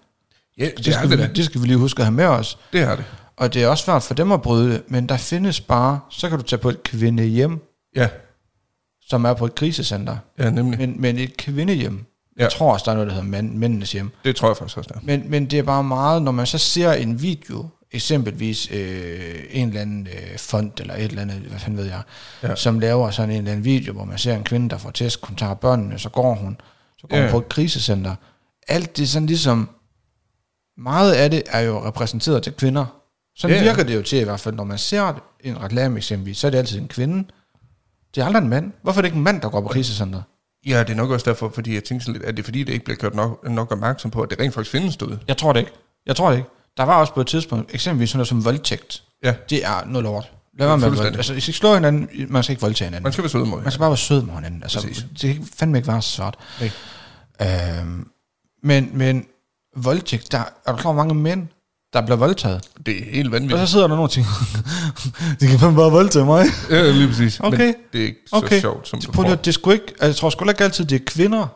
[0.59, 2.25] Ja, Det, det, er skal, det vi, det skal vi lige huske at have med
[2.25, 2.59] os.
[2.73, 3.05] Det er det.
[3.37, 6.29] Og det er også svært for dem at bryde det, men der findes bare, så
[6.29, 7.61] kan du tage på et kvindehjem,
[8.01, 8.09] Ja,
[9.01, 10.17] som er på et krisecenter.
[10.39, 10.79] ja nemlig.
[10.79, 12.05] Men, men et kvindehjem,
[12.39, 12.43] Ja.
[12.43, 14.11] jeg tror også, der er noget, der hedder mand, mændenes hjem.
[14.25, 15.01] Det tror jeg faktisk også, der er.
[15.03, 19.69] Men, men det er bare meget, når man så ser en video, eksempelvis øh, en
[19.69, 22.03] eller anden øh, fond, eller et eller andet, hvad fanden ved jeg,
[22.43, 22.55] Ja.
[22.57, 25.27] som laver sådan en eller anden video, hvor man ser en kvinde, der får tæsk,
[25.27, 26.61] hun tager børnene, så går hun,
[26.99, 27.23] så går Ja.
[27.23, 28.15] hun på et krisecenter.
[28.69, 29.69] Alt det sådan ligesom,
[30.79, 32.87] meget af det er jo repræsenteret til kvinder.
[33.37, 33.63] Sådan Ja.
[33.63, 36.51] virker det jo til i hvert fald, når man ser en reklame eksempelvis, så er
[36.51, 37.25] det altid en kvinde.
[38.15, 38.73] Det er aldrig en mand.
[38.83, 40.23] Hvorfor er det ikke en mand, der går på krisecenter?
[40.67, 42.63] Ja, det er nok også derfor, fordi jeg tænker sådan lidt, at det er fordi,
[42.65, 45.19] det ikke bliver gjort nok, nok opmærksom på, at det rent faktisk findes derude.
[45.29, 45.73] Jeg tror det ikke.
[46.07, 46.49] Jeg tror det ikke.
[46.77, 49.03] Der var også på et tidspunkt, eksempelvis sådan noget som voldtægt.
[49.25, 50.33] Ja, Det er noget lort.
[50.59, 51.17] Lad være med at.
[51.17, 53.03] Altså, I skal slå hinanden, man skal ikke voldtage hinanden.
[53.03, 54.63] man skal være sød mod Man skal bare være sød med hinanden.
[54.63, 55.07] Altså, Præcis.
[55.23, 56.31] det kan fandme ikke være så.
[56.61, 56.71] Nej.
[57.81, 58.09] Øhm,
[58.63, 59.27] Men, men
[59.77, 61.49] voldtægt, der er du klar, mange mænd,
[61.93, 62.69] der bliver voldtaget?
[62.87, 63.61] Det er helt Og vanvittigt.
[63.61, 64.31] så sidder der nogen og tænker,
[65.41, 66.45] de kan fandme bare voldtage mig.
[66.71, 67.41] Ja, lige præcis.
[67.41, 67.67] Okay.
[67.67, 68.61] Men det er ikke så Okay.
[68.61, 70.85] sjovt, som du Prøv at- det er sgu ikke, altså, jeg tror sgu ikke altid,
[70.85, 71.47] det er kvinder,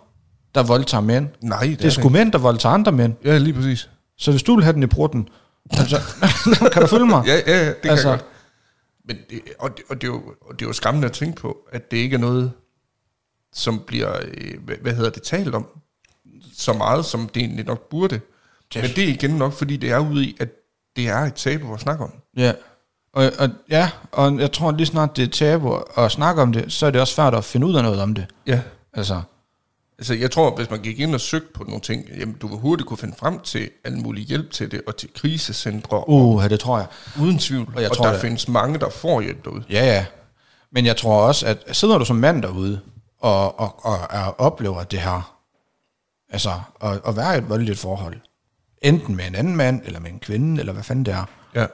[0.55, 1.29] der voldtager mænd.
[1.43, 3.15] Nej, det, Det er sgu mænd, der voldtager andre mænd.
[3.25, 3.89] Ja, lige præcis.
[4.19, 5.29] Så hvis du vil have den i prutten,
[5.71, 6.01] altså,
[6.73, 7.23] kan du følge mig?
[7.27, 8.29] Ja, ja, ja det kan Altså- jeg godt.
[9.09, 11.41] Men det, og, det, og, det er jo, og det er jo skræmmende at tænke
[11.41, 12.53] på, at det ikke er noget,
[13.55, 15.67] som bliver, øh, hvad, hvad hedder det, talt om
[16.59, 18.21] så meget, som det egentlig nok burde.
[18.81, 20.49] Men det er igen nok, fordi det er ude i, at
[20.97, 22.13] det er et tabu at snakke om.
[22.37, 22.53] Ja.
[23.15, 26.73] Og, og, ja, og jeg tror lige snart det er tabu at snakke om det,
[26.73, 28.27] så er det også svært at finde ud af noget om det.
[28.47, 28.61] Ja.
[28.95, 29.23] Altså,
[29.99, 32.59] Altså, jeg tror, hvis man gik ind og søgte på nogle ting, jamen, du vil
[32.59, 36.35] hurtigt kunne finde frem til al mulig hjælp til det, og til krisecentre, uh.
[36.35, 36.87] uh, det tror jeg.
[37.21, 37.67] uden tvivl.
[37.69, 39.65] og Og, jeg og tror, der det- findes mange, der får hjælp derude.
[39.71, 40.07] Ja, ja.
[40.73, 42.81] Men jeg tror også, at sidder du som mand derude,
[43.21, 45.37] og, og, og, og oplever det her,
[46.33, 48.17] altså at, at være i et voldeligt forhold,
[48.83, 51.67] enten med en anden mand, eller med en kvinde, eller hvad fanden det er, Ja.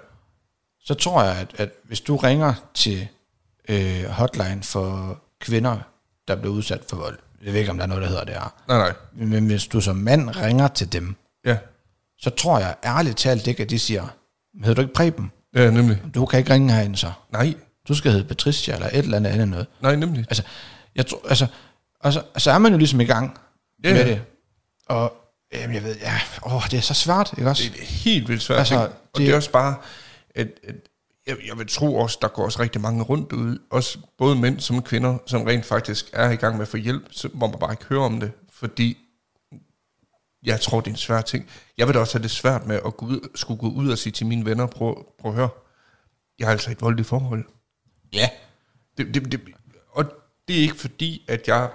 [0.81, 3.09] så tror jeg, at, at hvis du ringer til
[3.69, 5.79] øh, hotline for kvinder,
[6.29, 8.35] der bliver udsat for vold, jeg ved ikke, om der er noget, der hedder det
[8.35, 9.27] her, Nej, nej.
[9.27, 11.59] men hvis du som mand ringer til dem, Ja.
[12.19, 14.07] så tror jeg ærligt talt ikke, at de siger,
[14.61, 15.33] hedder du ikke Preben?
[15.55, 16.03] Ja, nemlig.
[16.15, 17.13] Du kan ikke ringe herind så.
[17.33, 17.55] Nej.
[17.89, 19.67] Du skal hedde Patricia, eller et eller andet andet noget.
[19.81, 20.25] Nej, nemlig.
[20.29, 20.43] Altså,
[20.95, 21.47] jeg tror, altså,
[22.01, 23.39] og så, så er man jo ligesom i gang
[23.85, 24.09] Ja, med ja.
[24.11, 24.23] det.
[24.87, 25.13] Og
[25.53, 27.63] jamen, jeg ved, ja, åh, det er så svært, ikke også?
[27.73, 28.59] Det er helt vildt svært.
[28.59, 29.77] Altså, og det- det er også bare,
[30.35, 30.75] at, at
[31.27, 34.61] jeg, jeg vil tro også, der går også rigtig mange rundt ud, også både mænd
[34.61, 37.59] som kvinder, som rent faktisk er i gang med at få hjælp, så, hvor man
[37.59, 38.99] bare ikke hører om det, fordi
[40.43, 41.49] jeg tror, det er en svær ting.
[41.79, 43.99] Jeg vil da også have det svært med at gå ud, skulle gå ud og
[43.99, 45.49] sige til mine venner, prøv, prøv at høre,
[46.39, 47.45] jeg har altså et voldeligt forhold.
[48.13, 48.29] Ja.
[48.99, 49.41] Det, det, det,
[49.91, 50.05] og
[50.49, 51.71] det er ikke fordi, at jeg,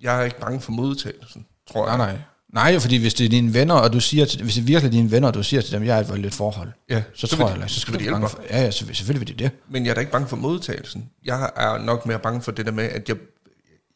[0.00, 1.96] jeg er ikke bange for modtagelsen, tror jeg.
[1.96, 2.20] Nej, nej.
[2.52, 4.92] Nej, fordi hvis det er dine venner, og du siger til, hvis det er virkelig
[4.92, 7.36] dine venner, og du siger til dem, jeg er et voldeligt forhold, Ja, så, så
[7.36, 9.28] tror jeg, de- så så skal du de bange hjælpe for, ja, ja, selvfølgelig, selvfølgelig
[9.28, 9.52] vil de det.
[9.68, 11.10] Men jeg er da ikke bange for modtagelsen.
[11.24, 13.16] Jeg er nok mere bange for det der med, at jeg,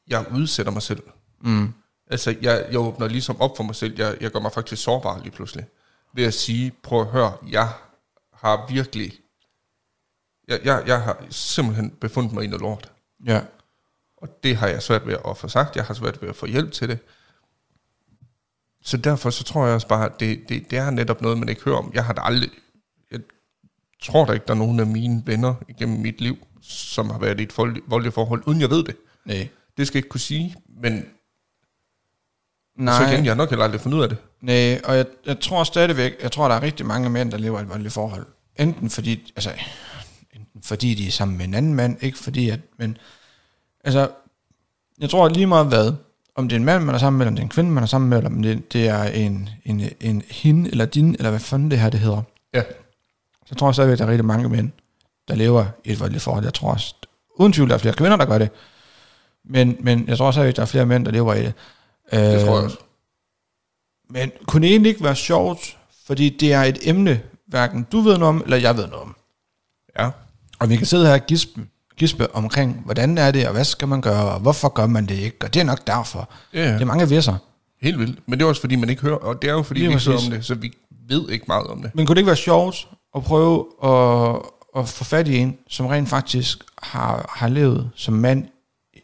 [0.08, 1.02] jeg udsætter mig selv.
[1.44, 1.72] Mm.
[2.10, 3.94] Altså, jeg, jeg åbner ligesom op for mig selv.
[3.98, 5.64] Jeg, jeg gør mig faktisk sårbar lige pludselig.
[6.14, 7.68] Ved at sige, prøv at høre, jeg
[8.34, 9.12] har virkelig...
[10.48, 12.90] Jeg, jeg, jeg har simpelthen befundet mig i noget lort.
[13.26, 13.40] Ja.
[14.16, 15.76] Og det har jeg svært ved at få sagt.
[15.76, 16.98] Jeg har svært ved at få hjælp til det.
[18.82, 21.48] Så derfor så tror jeg også bare, at det, det, det er netop noget, man
[21.48, 21.90] ikke hører om.
[21.94, 22.50] Jeg har da aldrig...
[23.10, 23.20] Jeg
[24.02, 27.40] tror da ikke, der er nogen af mine venner igennem mit liv, som har været
[27.40, 28.96] i et vold- voldeligt forhold, uden jeg ved det.
[29.24, 29.48] Nej.
[29.76, 31.04] Det skal jeg ikke kunne sige, men
[32.76, 33.04] Nej.
[33.06, 34.18] så igen, jeg har nok heller aldrig fundet ud af det.
[34.40, 37.58] Nej, og jeg, jeg tror stadigvæk, jeg tror, der er rigtig mange mænd, der lever
[37.58, 38.26] i et voldeligt forhold.
[38.58, 39.50] Enten fordi, altså,
[40.34, 42.96] enten fordi de er sammen med en anden mand, ikke fordi at, men,
[43.84, 44.10] altså,
[44.98, 45.92] jeg tror lige meget hvad,
[46.36, 47.70] om det er en mand, man er sammen med, eller om det er en kvinde,
[47.70, 51.14] man er sammen med, eller om det, det er en, en, en hende, eller din,
[51.14, 52.22] eller hvad fanden det her, det hedder.
[52.54, 52.62] Ja.
[53.46, 54.70] Så tror jeg stadigvæk, der er rigtig mange mænd,
[55.28, 56.44] der lever i et voldeligt forhold.
[56.44, 56.94] Jeg tror også,
[57.36, 58.50] uden tvivl, der er flere kvinder, der gør det.
[59.44, 61.54] Men, men jeg tror også, at der er flere mænd, der lever i det.
[62.12, 62.78] Det Øh, tror jeg også.
[64.10, 68.18] Men kunne det egentlig ikke være sjovt, fordi det er et emne, hverken du ved
[68.18, 69.16] noget om, eller jeg ved noget om.
[69.98, 70.10] Ja.
[70.58, 71.60] Og vi kan sidde her og gispe,
[72.02, 75.14] gispe omkring, hvordan er det, og hvad skal man gøre, og hvorfor gør man det
[75.18, 76.30] ikke, og det er nok derfor.
[76.54, 77.34] Ja, Det er mange visser.
[77.82, 78.18] helt vildt.
[78.28, 79.94] Men det er også fordi, man ikke hører, og det er jo fordi, Lige vi
[79.94, 80.72] ikke hører om det, så vi
[81.08, 81.90] ved ikke meget om det.
[81.94, 84.36] Men kunne det ikke være sjovt at prøve at,
[84.76, 88.44] at få fat i en, som rent faktisk har, har levet som mand,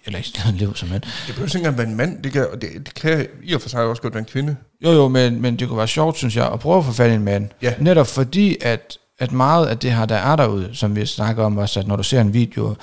[0.06, 0.30] eller ikke
[0.60, 3.26] levet som mand, Det behøver ikke engang være en mand, det kan, det, det kan
[3.42, 4.56] i og for sig også godt være en kvinde.
[4.84, 7.10] Jo, jo, men, men det kunne være sjovt, synes jeg, at prøve at få fat
[7.10, 7.48] i en mand.
[7.62, 7.74] Ja.
[7.78, 11.56] Netop fordi, at, at meget af det her, der er derude, som vi snakker om
[11.58, 12.76] også, at når du ser en video,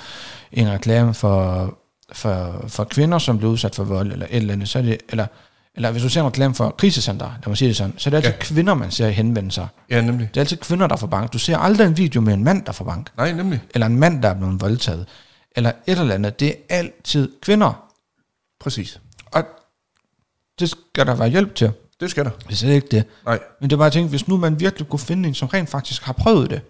[0.52, 1.74] en reklame for,
[2.12, 4.98] for, for kvinder, som bliver udsat for vold, eller et eller andet, så er det,
[5.08, 5.26] eller,
[5.74, 8.10] eller hvis du ser en reklame for krisecenter, lad mig sige det sådan, så er
[8.10, 8.38] det altid ja.
[8.38, 9.68] Kvinder, man ser henvende sig.
[9.90, 10.28] Ja, nemlig.
[10.28, 11.32] Det er altid kvinder, der får bank.
[11.32, 13.10] Du ser aldrig en video med en mand, der får bank.
[13.16, 13.60] Nej, nemlig.
[13.74, 15.06] Eller en mand, der er blevet voldtaget.
[15.56, 16.40] Eller et eller andet.
[16.40, 17.82] Det er altid kvinder.
[18.60, 19.00] Præcis.
[19.32, 19.44] Og
[20.58, 21.72] det skal der være hjælp til.
[22.00, 22.30] Det skal der.
[22.30, 23.04] Det er slet ikke det.
[23.24, 23.38] Nej.
[23.60, 25.68] Men det var bare, jeg tænkte, hvis nu man virkelig kunne finde en, som rent
[25.68, 26.60] faktisk har prøvet det.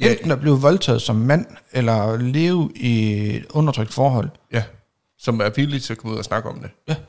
[0.00, 0.12] Ja.
[0.12, 4.28] Enten at blive voldtaget som mand, eller leve i et undertrykt forhold.
[4.52, 4.62] Ja.
[5.18, 6.70] Som er villig til at komme ud og snakke om det.
[6.86, 7.02] Altså,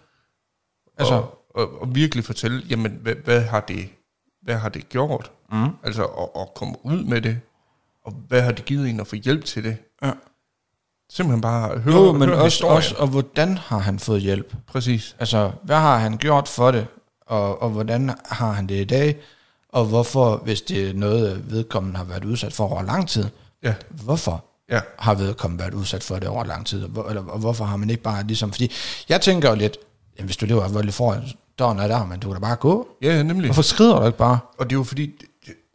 [0.97, 3.89] Altså, og, og, og virkelig fortælle, jamen, hvad, hvad, har det,
[4.41, 5.31] hvad har det gjort?
[5.51, 5.69] mm.
[5.83, 6.03] Altså,
[6.39, 7.39] at, komme ud med det,
[8.05, 9.77] og hvad har det givet en at få hjælp til det?
[10.03, 10.11] Ja.
[11.09, 12.77] Simpelthen bare høre, jo, men høre også, historien.
[12.77, 14.55] også, og hvordan har han fået hjælp?
[14.67, 15.15] Præcis.
[15.19, 16.87] Altså, hvad har han gjort for det?
[17.29, 19.17] Og, og hvordan har han det i dag?
[19.69, 23.25] Og hvorfor, hvis det er noget, vedkommende har været udsat for over lang tid,
[23.63, 26.87] Ja, hvorfor ja, har vedkommende været udsat for det over lang tid?
[26.87, 28.51] Hvor, eller og hvorfor har man ikke bare ligesom...
[28.51, 28.71] Fordi
[29.09, 29.77] jeg tænker jo lidt,
[30.17, 31.23] jamen, hvis du lever i et voldeligt forhold,
[31.59, 32.87] døren er der, men du kan da bare gå.
[33.01, 33.47] Ja, nemlig.
[33.47, 34.39] Hvorfor skrider du ikke bare?
[34.57, 35.25] Og det er jo fordi,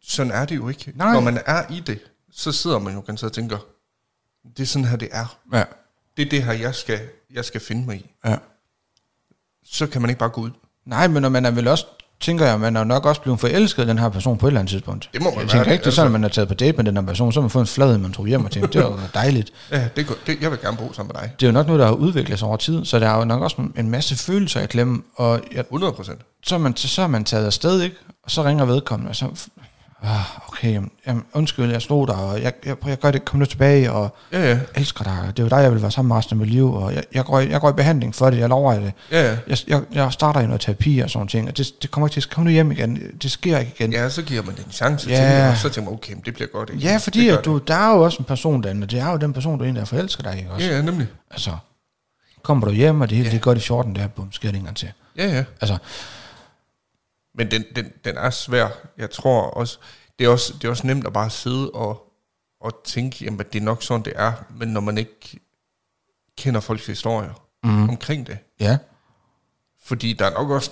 [0.03, 0.93] sådan er det jo ikke.
[0.95, 1.13] Nej.
[1.13, 1.99] Når man er i det,
[2.33, 3.59] så sidder man jo ganske og tænker,
[4.57, 5.39] det er sådan her, det er.
[5.53, 5.65] Ja.
[6.17, 8.11] Det er det her, jeg skal, jeg skal finde mig i.
[8.25, 8.37] ja.
[9.65, 10.51] Så kan man ikke bare gå ud.
[10.87, 11.87] Nej, men når man er vel også,
[12.21, 14.61] tænker jeg, man er nok også blevet forelsket i den her person på et eller
[14.61, 15.11] andet tidspunkt.
[15.13, 15.97] Det må man jeg være, tænker ikke, det er altså.
[15.97, 17.67] sådan, at man er taget på date med den her person, så man fået en
[17.67, 19.51] flad, man tog hjem og tænkte, det var dejligt.
[19.71, 21.33] Ja, det, går- det, jeg vil gerne bo sammen med dig.
[21.41, 23.25] Det er jo nok noget, der har udviklet sig over tid, så der er jo
[23.25, 26.21] nok også en masse følelser i klemme, og jeg, 100 procent.
[26.47, 27.97] så, man, så er man taget afsted, ikke?
[28.25, 29.27] Og så ringer vedkommende, og så,
[30.05, 33.45] ah, okay, jamen, undskyld, jeg slog dig, og jeg, jeg, jeg gør det, kom nu
[33.47, 34.49] tilbage, og Ja, ja.
[34.49, 36.39] jeg elsker dig, og det er jo dig, jeg vil være sammen med resten af
[36.39, 38.75] mit liv, og jeg, jeg, går, i- jeg går i behandling for det, jeg lover
[38.75, 38.93] det.
[39.11, 39.37] Ja, ja.
[39.49, 42.15] Jeg, jeg, jeg starter i noget terapi og sådan ting, og det, det kommer ikke
[42.15, 43.93] til at komme nu hjem igen, det sker ikke igen.
[43.93, 45.17] Ja, så giver man det en chance Ja.
[45.17, 46.71] til det, og så tænker man, okay, det bliver godt.
[46.71, 46.83] Ikke?
[46.83, 49.17] Ja, fordi Det at du, der er jo også en person og det er jo
[49.17, 50.67] den person, du egentlig er forelsket dig i også.
[50.67, 50.73] det.
[50.73, 51.07] Ja, ja, nemlig.
[51.31, 51.51] Altså,
[52.43, 54.55] kommer du hjem, og det hele det er godt i 14 der, bum, sker det
[54.55, 54.89] ikke engang til.
[55.19, 55.45] Ja, ja.
[55.61, 55.77] Altså,
[57.35, 58.69] Men den, den, den er svær.
[58.99, 59.79] Jeg tror også,
[60.19, 62.13] det er også, det er også nemt at bare sidde og,
[62.61, 64.33] og tænke, jamen, at det er nok sådan, det er.
[64.51, 65.41] Men når man ikke
[66.39, 67.89] kender folks historier mm.
[67.89, 68.39] omkring det.
[68.61, 68.79] ja,
[69.85, 70.71] Fordi der er nok også,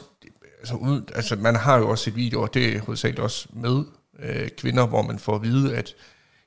[0.58, 3.84] altså, ud, altså man har jo også et video, og det er hovedsageligt også med
[4.18, 5.94] øh, kvinder, hvor man får at vide, at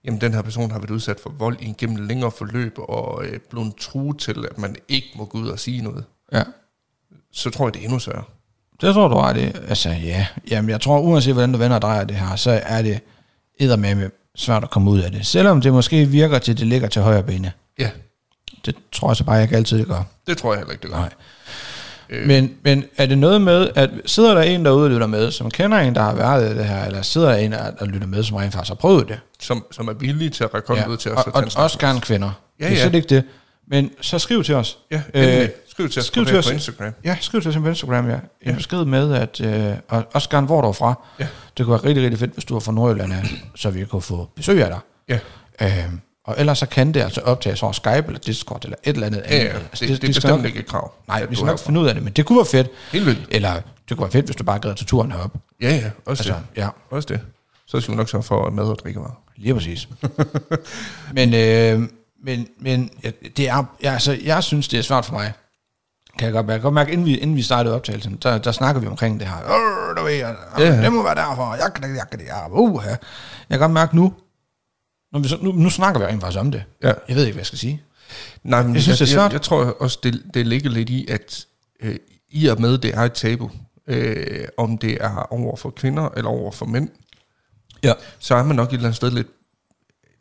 [0.04, 3.26] jamen, den her person har været udsat for vold i en gennem længere forløb, og
[3.26, 6.06] øh, blevet truet til, at man ikke må gå ud og sige noget.
[6.32, 6.44] ja.
[7.32, 8.24] Så tror jeg, det er endnu større.
[8.82, 9.46] Det tror du ret i.
[9.68, 10.26] Altså, ja.
[10.50, 13.00] Jamen, jeg tror, uanset hvordan du vender og drejer det her, så er det
[13.60, 15.26] eddermame svært at komme ud af det.
[15.26, 17.52] Selvom det måske virker til, at det ligger til højre bene.
[17.80, 17.90] Ja,
[18.66, 20.04] Det tror jeg så bare ikke altid, det gør.
[20.28, 20.98] det tror jeg heller ikke, det gør.
[20.98, 21.10] Nej.
[22.10, 22.28] Øh.
[22.28, 25.52] Men, men er det noget med, at sidder der en derude og lytter med, som
[25.52, 28.24] kender en, der har været i det her, eller sidder der en, der lytter med,
[28.24, 29.20] som rent faktisk har prøvet det?
[29.40, 31.26] Som, som er villige til at række hånden ud til os.
[31.26, 32.32] og, og snak også gerne kvinder.
[32.60, 32.82] Ja, det er ja.
[32.82, 33.24] slet ikke det.
[33.68, 34.78] Men så skriv til os.
[34.92, 35.50] Ja, Øh.
[35.76, 36.48] Skriv til os skriv på, til os.
[36.48, 36.92] på Instagram.
[37.04, 38.18] Ja, skriv til os på Instagram, ja.
[38.42, 40.94] En besked med, at, øh, og også gerne hvor du er fra.
[41.20, 41.28] Ja.
[41.58, 43.14] Det kunne være rigtig, rigtig fedt, hvis du er fra Nordjylland,
[43.56, 44.80] så vi kunne få besøg af dig.
[45.10, 45.20] Ja,
[45.62, 45.86] Øh,
[46.26, 49.24] og ellers så kan det altså optages over Skype eller Discord eller et eller andet
[49.30, 49.42] ja, ja.
[49.42, 49.54] andet.
[49.62, 50.94] Det, Altså, det, det er bestemt nok- ikke et krav.
[51.08, 52.68] Nej, vi skal nok finde ud af det, men det kunne være fedt.
[52.92, 53.28] Helt vildt.
[53.32, 53.54] Eller
[53.90, 55.32] det kunne være fedt, hvis du bare gad til turen herop.
[55.62, 55.90] Ja, ja.
[56.06, 56.62] Også Altså, det.
[56.62, 57.20] ja, Også det.
[57.68, 59.22] Så skal vi nok sørge for mad og drikkevarer.
[59.38, 59.88] lige præcis.
[61.18, 61.90] men, øh,
[62.24, 65.34] men, men ja, det er, ja, altså, jeg synes, det er svært for mig.
[66.20, 66.54] Kan jeg godt mærke.
[66.54, 69.20] Jeg kan godt mærke, inden vi, inden vi startede optagelsen, der, der snakker vi omkring
[69.20, 69.38] det her.
[69.38, 70.82] Øh, du ved, jeg, Ja.
[70.82, 71.54] det må være derfor.
[71.56, 72.98] Jeg kan det, jeg kan det, jeg uh, Jeg
[73.50, 74.14] kan godt mærke nu,
[75.12, 76.64] når vi, så- nu, nu snakker vi rent faktisk om det.
[76.84, 76.94] Ja.
[77.08, 77.82] Jeg ved ikke, hvad jeg skal sige.
[78.44, 79.34] Nej, men Jeg synes, det er jeg, svært.
[79.34, 81.46] jeg tror også, det, det ligger lidt i, at
[81.82, 81.96] øh,
[82.30, 83.52] i og med, det er et tabu,
[83.88, 86.90] øh, om det er over for kvinder eller over for mænd,
[87.84, 87.94] Ja.
[88.20, 89.28] så er man nok et eller andet sted lidt,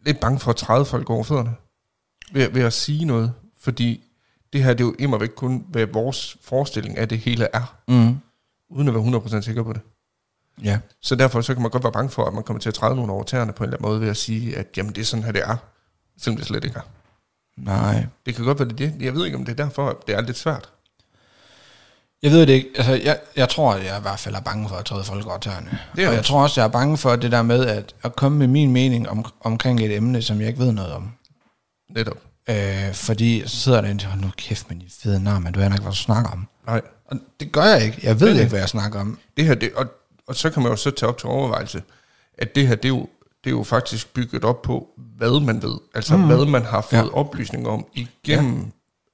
[0.07, 1.55] lidt bange for at træde folk over fødderne
[2.33, 3.33] ved, ved at sige noget.
[3.61, 4.04] Fordi
[4.55, 7.77] det her, det er jo immer væk kun, hvad vores forestilling af det hele er,
[7.89, 8.17] Mm.
[8.71, 9.81] uden at være 100% sikker på det.
[10.63, 10.79] Ja.
[11.03, 12.97] Så derfor så kan man godt være bange for, at man kommer til at træde
[12.97, 15.05] nogle over tæerne på en eller anden måde ved at sige, at jamen, det er
[15.05, 15.57] sådan her, det er,
[16.19, 16.83] selvom det slet ikke er.
[17.57, 18.07] Nej.
[18.27, 18.95] Det kan godt være det, det.
[19.01, 20.69] Jeg ved ikke, om det er derfor, at det er lidt svært.
[22.23, 22.69] Jeg ved det ikke.
[22.77, 25.27] Altså, jeg, jeg tror, at jeg i hvert fald er bange for at træde folk
[25.27, 25.79] over tæerne.
[25.97, 28.17] Det er og jeg tror også, jeg er bange for det der med at, at
[28.17, 31.13] komme med min mening om, omkring et emne, som jeg ikke ved noget om.
[31.91, 32.17] Netop.
[32.51, 35.61] Øh, fordi så sidder der en hold nu kæft, men I fede nar, men du
[35.61, 36.49] aner ikke, hvad du snakker om.
[36.67, 36.81] Nej.
[37.07, 37.99] Og det gør jeg ikke.
[38.03, 38.39] Jeg ved nej.
[38.41, 39.19] ikke, hvad jeg snakker om.
[39.37, 39.87] Det her, det, og,
[40.27, 41.83] og så kan man jo så tage op til overvejelse,
[42.39, 43.09] at det her, det er jo,
[43.45, 45.79] det er jo faktisk bygget op på, hvad man ved.
[45.95, 46.27] Altså, mm.
[46.27, 47.15] hvad man har fået Ja.
[47.15, 48.73] oplysninger om igennem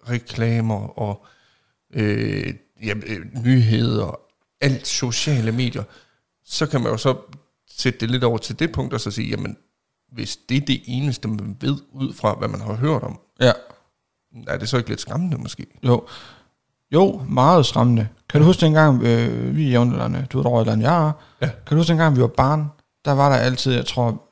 [0.08, 0.12] ja.
[0.12, 1.24] reklamer og
[1.94, 4.20] øh, ja, øh, nyheder og
[4.60, 5.82] alt sociale medier.
[6.44, 7.16] Så kan man jo så
[7.70, 9.56] sætte det lidt over til det punkt, og så sige, jamen,
[10.12, 13.52] hvis det er det eneste, man ved ud fra, hvad man har hørt om, Ja.
[14.46, 15.66] er det så ikke lidt skræmmende måske?
[15.82, 16.06] Jo.
[16.92, 18.08] Jo, meget skræmmende.
[18.28, 21.12] Kan du huske dengang, øh, vi er jævnaldrende, du er end jeg er.
[21.40, 21.46] Ja.
[21.46, 22.66] Kan du huske dengang, vi var barn?
[23.04, 24.22] Der var der altid, jeg tror,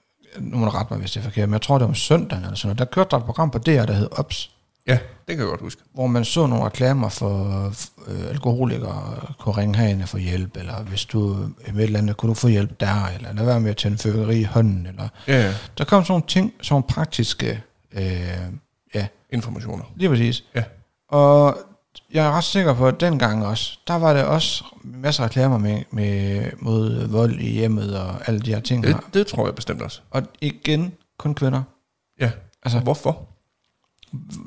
[0.40, 1.94] nu må du rette mig, hvis det er forkert, men jeg tror, det var om
[1.94, 2.78] søndagen eller sådan noget.
[2.78, 4.50] Der kørte der et program på DR, der hed Ops,
[4.88, 4.98] Ja,
[5.28, 5.82] det kan jeg godt huske.
[5.94, 7.64] hvor man så nogle reklamer for
[8.06, 12.16] øh, alkoholikere, kunne ringe herinde få hjælp, eller hvis du er med et eller andet,
[12.16, 15.08] kunne du få hjælp der, eller lad være med at tænde fyrværkeri i hånden, eller
[15.28, 15.54] Ja, ja.
[15.78, 18.02] der kom sådan nogle ting, sådan nogle praktiske, øh,
[18.94, 19.84] ja, Informationer.
[19.96, 20.44] lige præcis.
[20.54, 20.62] Ja.
[21.10, 21.58] Og
[22.12, 25.58] jeg er ret sikker på, at dengang også, der var det også masser af reklamer
[25.58, 29.00] med, med, mod vold i hjemmet og alle de her ting Det, her.
[29.14, 30.00] det tror jeg bestemt også.
[30.10, 31.62] Og igen, kun kvinder.
[32.20, 32.30] Ja.
[32.62, 33.28] Altså, Hvorfor?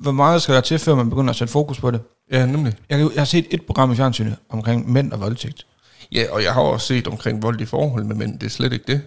[0.01, 2.01] Hvor meget skal der til, før man begynder at sætte fokus på det?
[2.31, 2.73] Ja, nemlig.
[2.89, 5.67] Jeg, jeg har set et program i fjernsynet omkring mænd og voldtægt.
[6.11, 8.73] Ja, og jeg har også set omkring vold i forhold med mænd, det er slet
[8.73, 9.01] ikke det.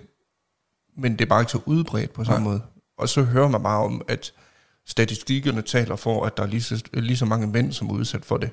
[0.99, 2.61] Men det er bare ikke så udbredt på samme måde.
[2.99, 4.33] Og så hører man bare om, at
[4.87, 8.25] statistikkerne taler for, at der er lige så, lige så mange mænd, som er udsat
[8.25, 8.51] for det,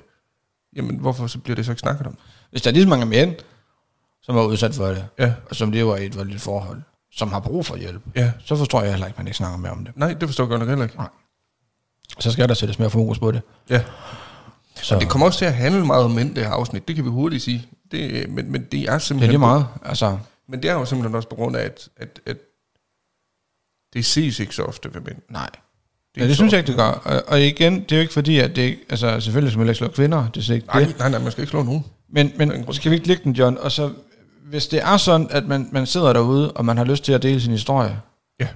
[0.76, 2.16] jamen hvorfor så bliver det så ikke snakket om?
[2.50, 3.34] Hvis der er lige så mange mænd,
[4.22, 7.40] som er udsat for det, Ja, og som lever i et voldeligt forhold, som har
[7.40, 8.32] brug for hjælp, ja.
[8.44, 9.96] så forstår jeg heller ikke, at man ikke snakker mere om det.
[9.96, 10.98] Nej, det forstår jeg godt nok heller ikke.
[12.18, 13.42] Så skal der sættes mere fokus på det.
[13.70, 13.82] Ja.
[14.82, 16.88] Så Det kommer også til at handle meget om mænd, det her afsnit.
[16.88, 17.66] Det kan vi hurtigt sige.
[17.92, 19.30] Det, men, men det er det er simpelthen...
[19.30, 19.66] lige meget.
[19.84, 22.36] Altså, Men det er jo simpelthen også på grund af, at, at, at
[23.94, 25.16] det ses ikke så ofte ved mænd.
[25.30, 25.48] nej.
[26.14, 26.84] Det, Ja, det synes jeg ikke, det gør.
[26.88, 28.80] Og, og igen, det er jo ikke fordi, at det ikke...
[28.90, 30.98] Altså, selvfølgelig skal man ikke slå kvinder, det er ikke Nej, det.
[30.98, 31.84] nej, nej, man skal ikke slå nogen.
[32.12, 33.58] Men, men skal vi ikke lægge den, John?
[33.58, 33.90] Og så,
[34.44, 37.22] hvis det er sådan, at man, man sidder derude, og man har lyst til at
[37.22, 38.00] dele sin historie,
[38.40, 38.48] Ja.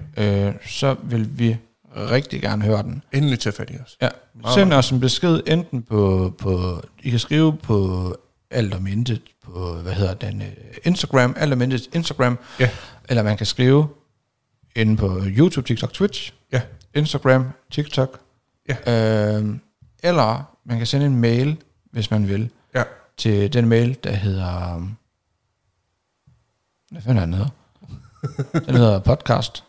[0.47, 1.57] øh, så vil vi
[1.97, 3.03] rigtig gerne høre den.
[3.13, 3.97] Endelig tage fat i os.
[4.01, 4.09] Ja.
[4.41, 8.15] Meget Send os en besked enten på, på I kan skrive på
[8.51, 10.47] alt om intet på, hvad hedder den, øh,
[10.83, 12.69] Instagram, alt om intet Instagram, Ja.
[13.09, 13.87] eller man kan skrive
[14.75, 16.61] inde på YouTube, TikTok, Twitch, Ja.
[16.95, 18.19] Instagram, TikTok,
[18.69, 19.37] Ja.
[19.39, 19.55] øh,
[20.03, 21.57] eller man kan sende en mail,
[21.91, 22.83] hvis man vil, Ja.
[23.17, 24.87] til den mail, der hedder,
[26.91, 27.49] hvad fanden er den hedder?
[28.67, 29.63] Den hedder podcast.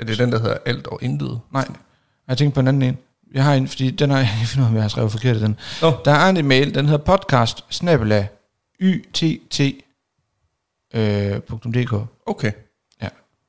[0.00, 1.40] Er det den, der hedder alt og intet?
[1.52, 1.68] Nej,
[2.28, 2.98] jeg tænker på en anden en.
[3.34, 4.28] Jeg har en, fordi den har jeg
[4.58, 5.56] ud af, om jeg har skrevet forkert i den.
[5.82, 5.92] Nå.
[6.04, 8.28] Der er en mail, den hedder podcast snabelag
[8.80, 9.22] ytt
[10.94, 11.40] øh.
[12.26, 12.52] Okay.
[13.02, 13.08] Ja.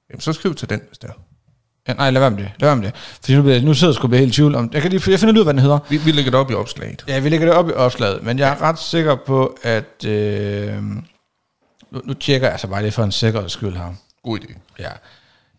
[0.10, 1.14] Jamen, så skriv til den, hvis det er.
[1.88, 2.52] Ja, nej, lad være med det.
[2.60, 2.96] Lad være med det.
[2.96, 4.70] Fordi nu, bliver nu sidder jeg sgu helt tvivl om...
[4.74, 5.80] Jeg, kan lige, jeg finder ud af, hvad den hedder.
[5.90, 7.06] Vi, vi lægger det op i opslaget.
[7.08, 10.06] Ja, vi lægger det op i opslaget, men jeg er ret sikker på, at...
[10.06, 10.84] Øh,
[11.92, 13.94] nu, nu tjekker jeg altså bare lige for en sikkerheds skyld her.
[14.24, 14.58] God idé.
[14.80, 14.90] Ja.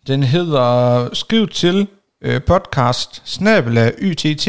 [0.07, 1.87] Den hedder skriv til
[2.21, 4.47] øh, podcast snabelag ytt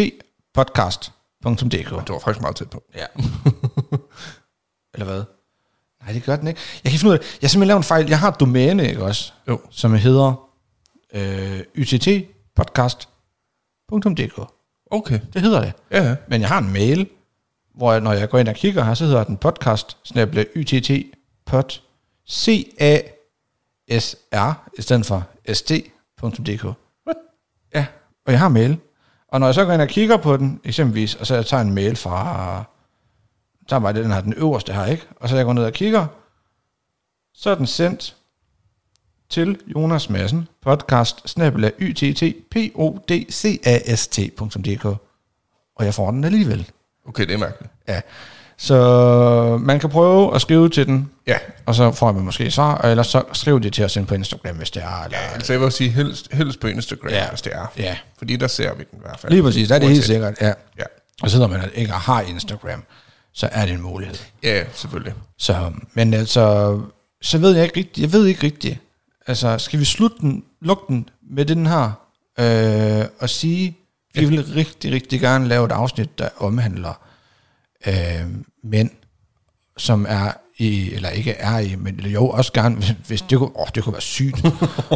[0.55, 1.73] podcast.dk.
[1.73, 2.83] Det var faktisk meget tæt på.
[2.95, 3.07] Ja.
[4.95, 5.23] Eller hvad?
[6.03, 6.61] Nej, det gør den ikke.
[6.85, 7.27] Jeg kan finde ud af det.
[7.27, 8.09] Jeg har simpelthen lavet en fejl.
[8.09, 9.33] Jeg har et domæne, ikke også?
[9.49, 9.61] Jo.
[9.71, 10.49] Som hedder
[11.15, 14.41] øh, yttpodcast.dk.
[14.91, 15.21] Okay.
[15.33, 15.73] Det hedder det.
[15.91, 16.17] Ja.
[16.29, 17.09] Men jeg har en mail,
[17.75, 20.91] hvor jeg, når jeg går ind og kigger her, så hedder den podcast snabelag ytt
[21.47, 21.81] pod
[22.31, 22.99] c a
[23.99, 26.65] s r i stedet for st.dk.
[26.65, 27.17] What?
[27.75, 27.87] Ja,
[28.27, 28.79] og jeg har mail.
[29.29, 31.61] Og når jeg så går ind og kigger på den, eksempelvis, og så jeg tager
[31.61, 32.65] en mail fra,
[33.69, 35.07] så bare det, den her, den øverste her, ikke?
[35.17, 36.07] Og så jeg går ned og kigger,
[37.35, 38.17] så er den sendt
[39.29, 42.01] til Jonas Madsen, podcast snabelag ytt
[42.51, 44.85] podcast.dk.
[45.75, 46.71] Og jeg får den alligevel.
[47.07, 47.73] Okay, det er mærkeligt.
[47.89, 48.01] Ja.
[48.63, 51.37] Så man kan prøve at skrive til den, Ja.
[51.67, 54.15] og så får man måske svar, og ellers så skriv det til os ind på
[54.15, 55.05] Instagram, hvis det er.
[55.05, 55.35] Eller, ja.
[55.35, 57.17] Altså, jeg vil sige helst, helst på Instagram, Ja.
[57.17, 57.29] ja.
[57.29, 57.73] hvis det er.
[57.79, 57.97] ja.
[58.19, 59.33] Fordi der ser vi den i hvert fald.
[59.33, 60.53] Lige præcis, der er det helt sikkert, ja.
[60.79, 60.85] Ja.
[61.23, 62.83] Og sidder man og ikke har Instagram,
[63.33, 64.17] så er det en mulighed.
[64.43, 65.15] ja, selvfølgelig.
[65.39, 66.79] Så, men altså,
[67.23, 68.79] så ved jeg ikke rigtigt, jeg ved ikke rigtigt,
[69.27, 71.93] altså, skal vi slutte den, lukke den med den her,
[72.39, 73.77] øh, og sige,
[74.15, 77.01] vi vil rigtig, rigtig gerne lave et afsnit, der omhandler
[77.87, 78.27] øh,
[78.63, 78.91] mænd,
[79.77, 83.61] som er i, eller ikke er i, men jo også gerne, hvis, hvis det, kunne,
[83.61, 84.47] åh, det kunne være sygt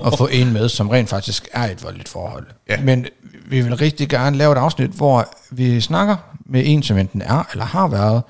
[0.07, 2.47] at få en med, som rent faktisk er et voldeligt forhold.
[2.68, 2.81] Ja.
[2.81, 3.07] Men
[3.47, 6.16] vi vil rigtig gerne lave et afsnit, hvor vi snakker
[6.47, 8.23] med en, som enten er eller har været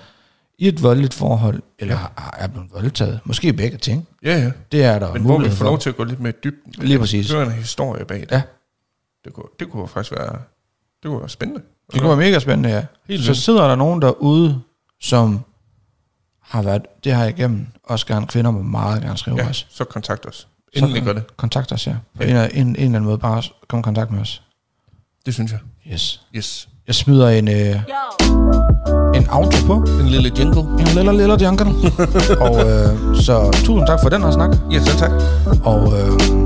[0.59, 2.45] i et voldeligt forhold, eller ja.
[2.45, 3.21] er blevet voldtaget.
[3.25, 4.09] Måske begge ting.
[4.23, 4.51] Ja, ja.
[4.73, 6.75] Det er der Men hvor vi får lov til at gå lidt mere i dybden.
[6.79, 7.27] Lige præcis.
[7.27, 8.33] Det er en historie bag det.
[8.33, 8.43] Ja.
[9.25, 10.33] Det kunne, det kunne faktisk være,
[11.03, 11.63] det kunne være spændende.
[11.93, 12.83] Det kunne være mega spændende, ja.
[13.09, 14.61] Helt så sidder der nogen derude,
[15.03, 15.41] som
[16.43, 19.67] har været det her igennem, også gerne kvinder må meget gerne skrive Ja, os.
[19.71, 20.37] så kontakt os.
[20.37, 20.47] Så
[20.85, 21.37] Endelig gør det.
[21.37, 21.95] Kontakt os, ja.
[22.17, 22.45] På Ja.
[22.45, 24.43] en, en, en eller anden måde, bare kom i kontakt med os.
[25.27, 25.61] Det synes jeg.
[25.93, 26.21] Yes.
[26.37, 26.69] Yes.
[26.87, 27.77] Jeg smider en, øh,
[29.17, 29.75] en outro på.
[30.01, 30.61] En lille jingle.
[30.61, 31.67] En lille, lille jungle.
[32.47, 34.51] og øh, så tusind tak for den her snak.
[34.73, 35.11] Ja, selv tak.
[35.65, 36.44] Og øh,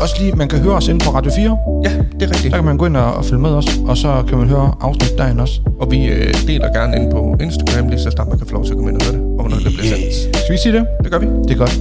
[0.00, 1.58] også lige, man kan høre os ind på Radio 4.
[1.84, 2.54] Ja, det er Der rigtigt.
[2.54, 5.18] kan man gå ind og, og følge med os, og så kan man høre afsnit
[5.18, 5.60] derinde også.
[5.80, 8.64] Og vi øh, deler gerne ind på Instagram, lige så snart man kan få lov
[8.64, 10.14] til at komme ind og høre det, og hvornår det bliver sendt.
[10.36, 10.86] Skal vi sige det?
[11.02, 11.26] Det gør vi.
[11.26, 11.80] Det er godt.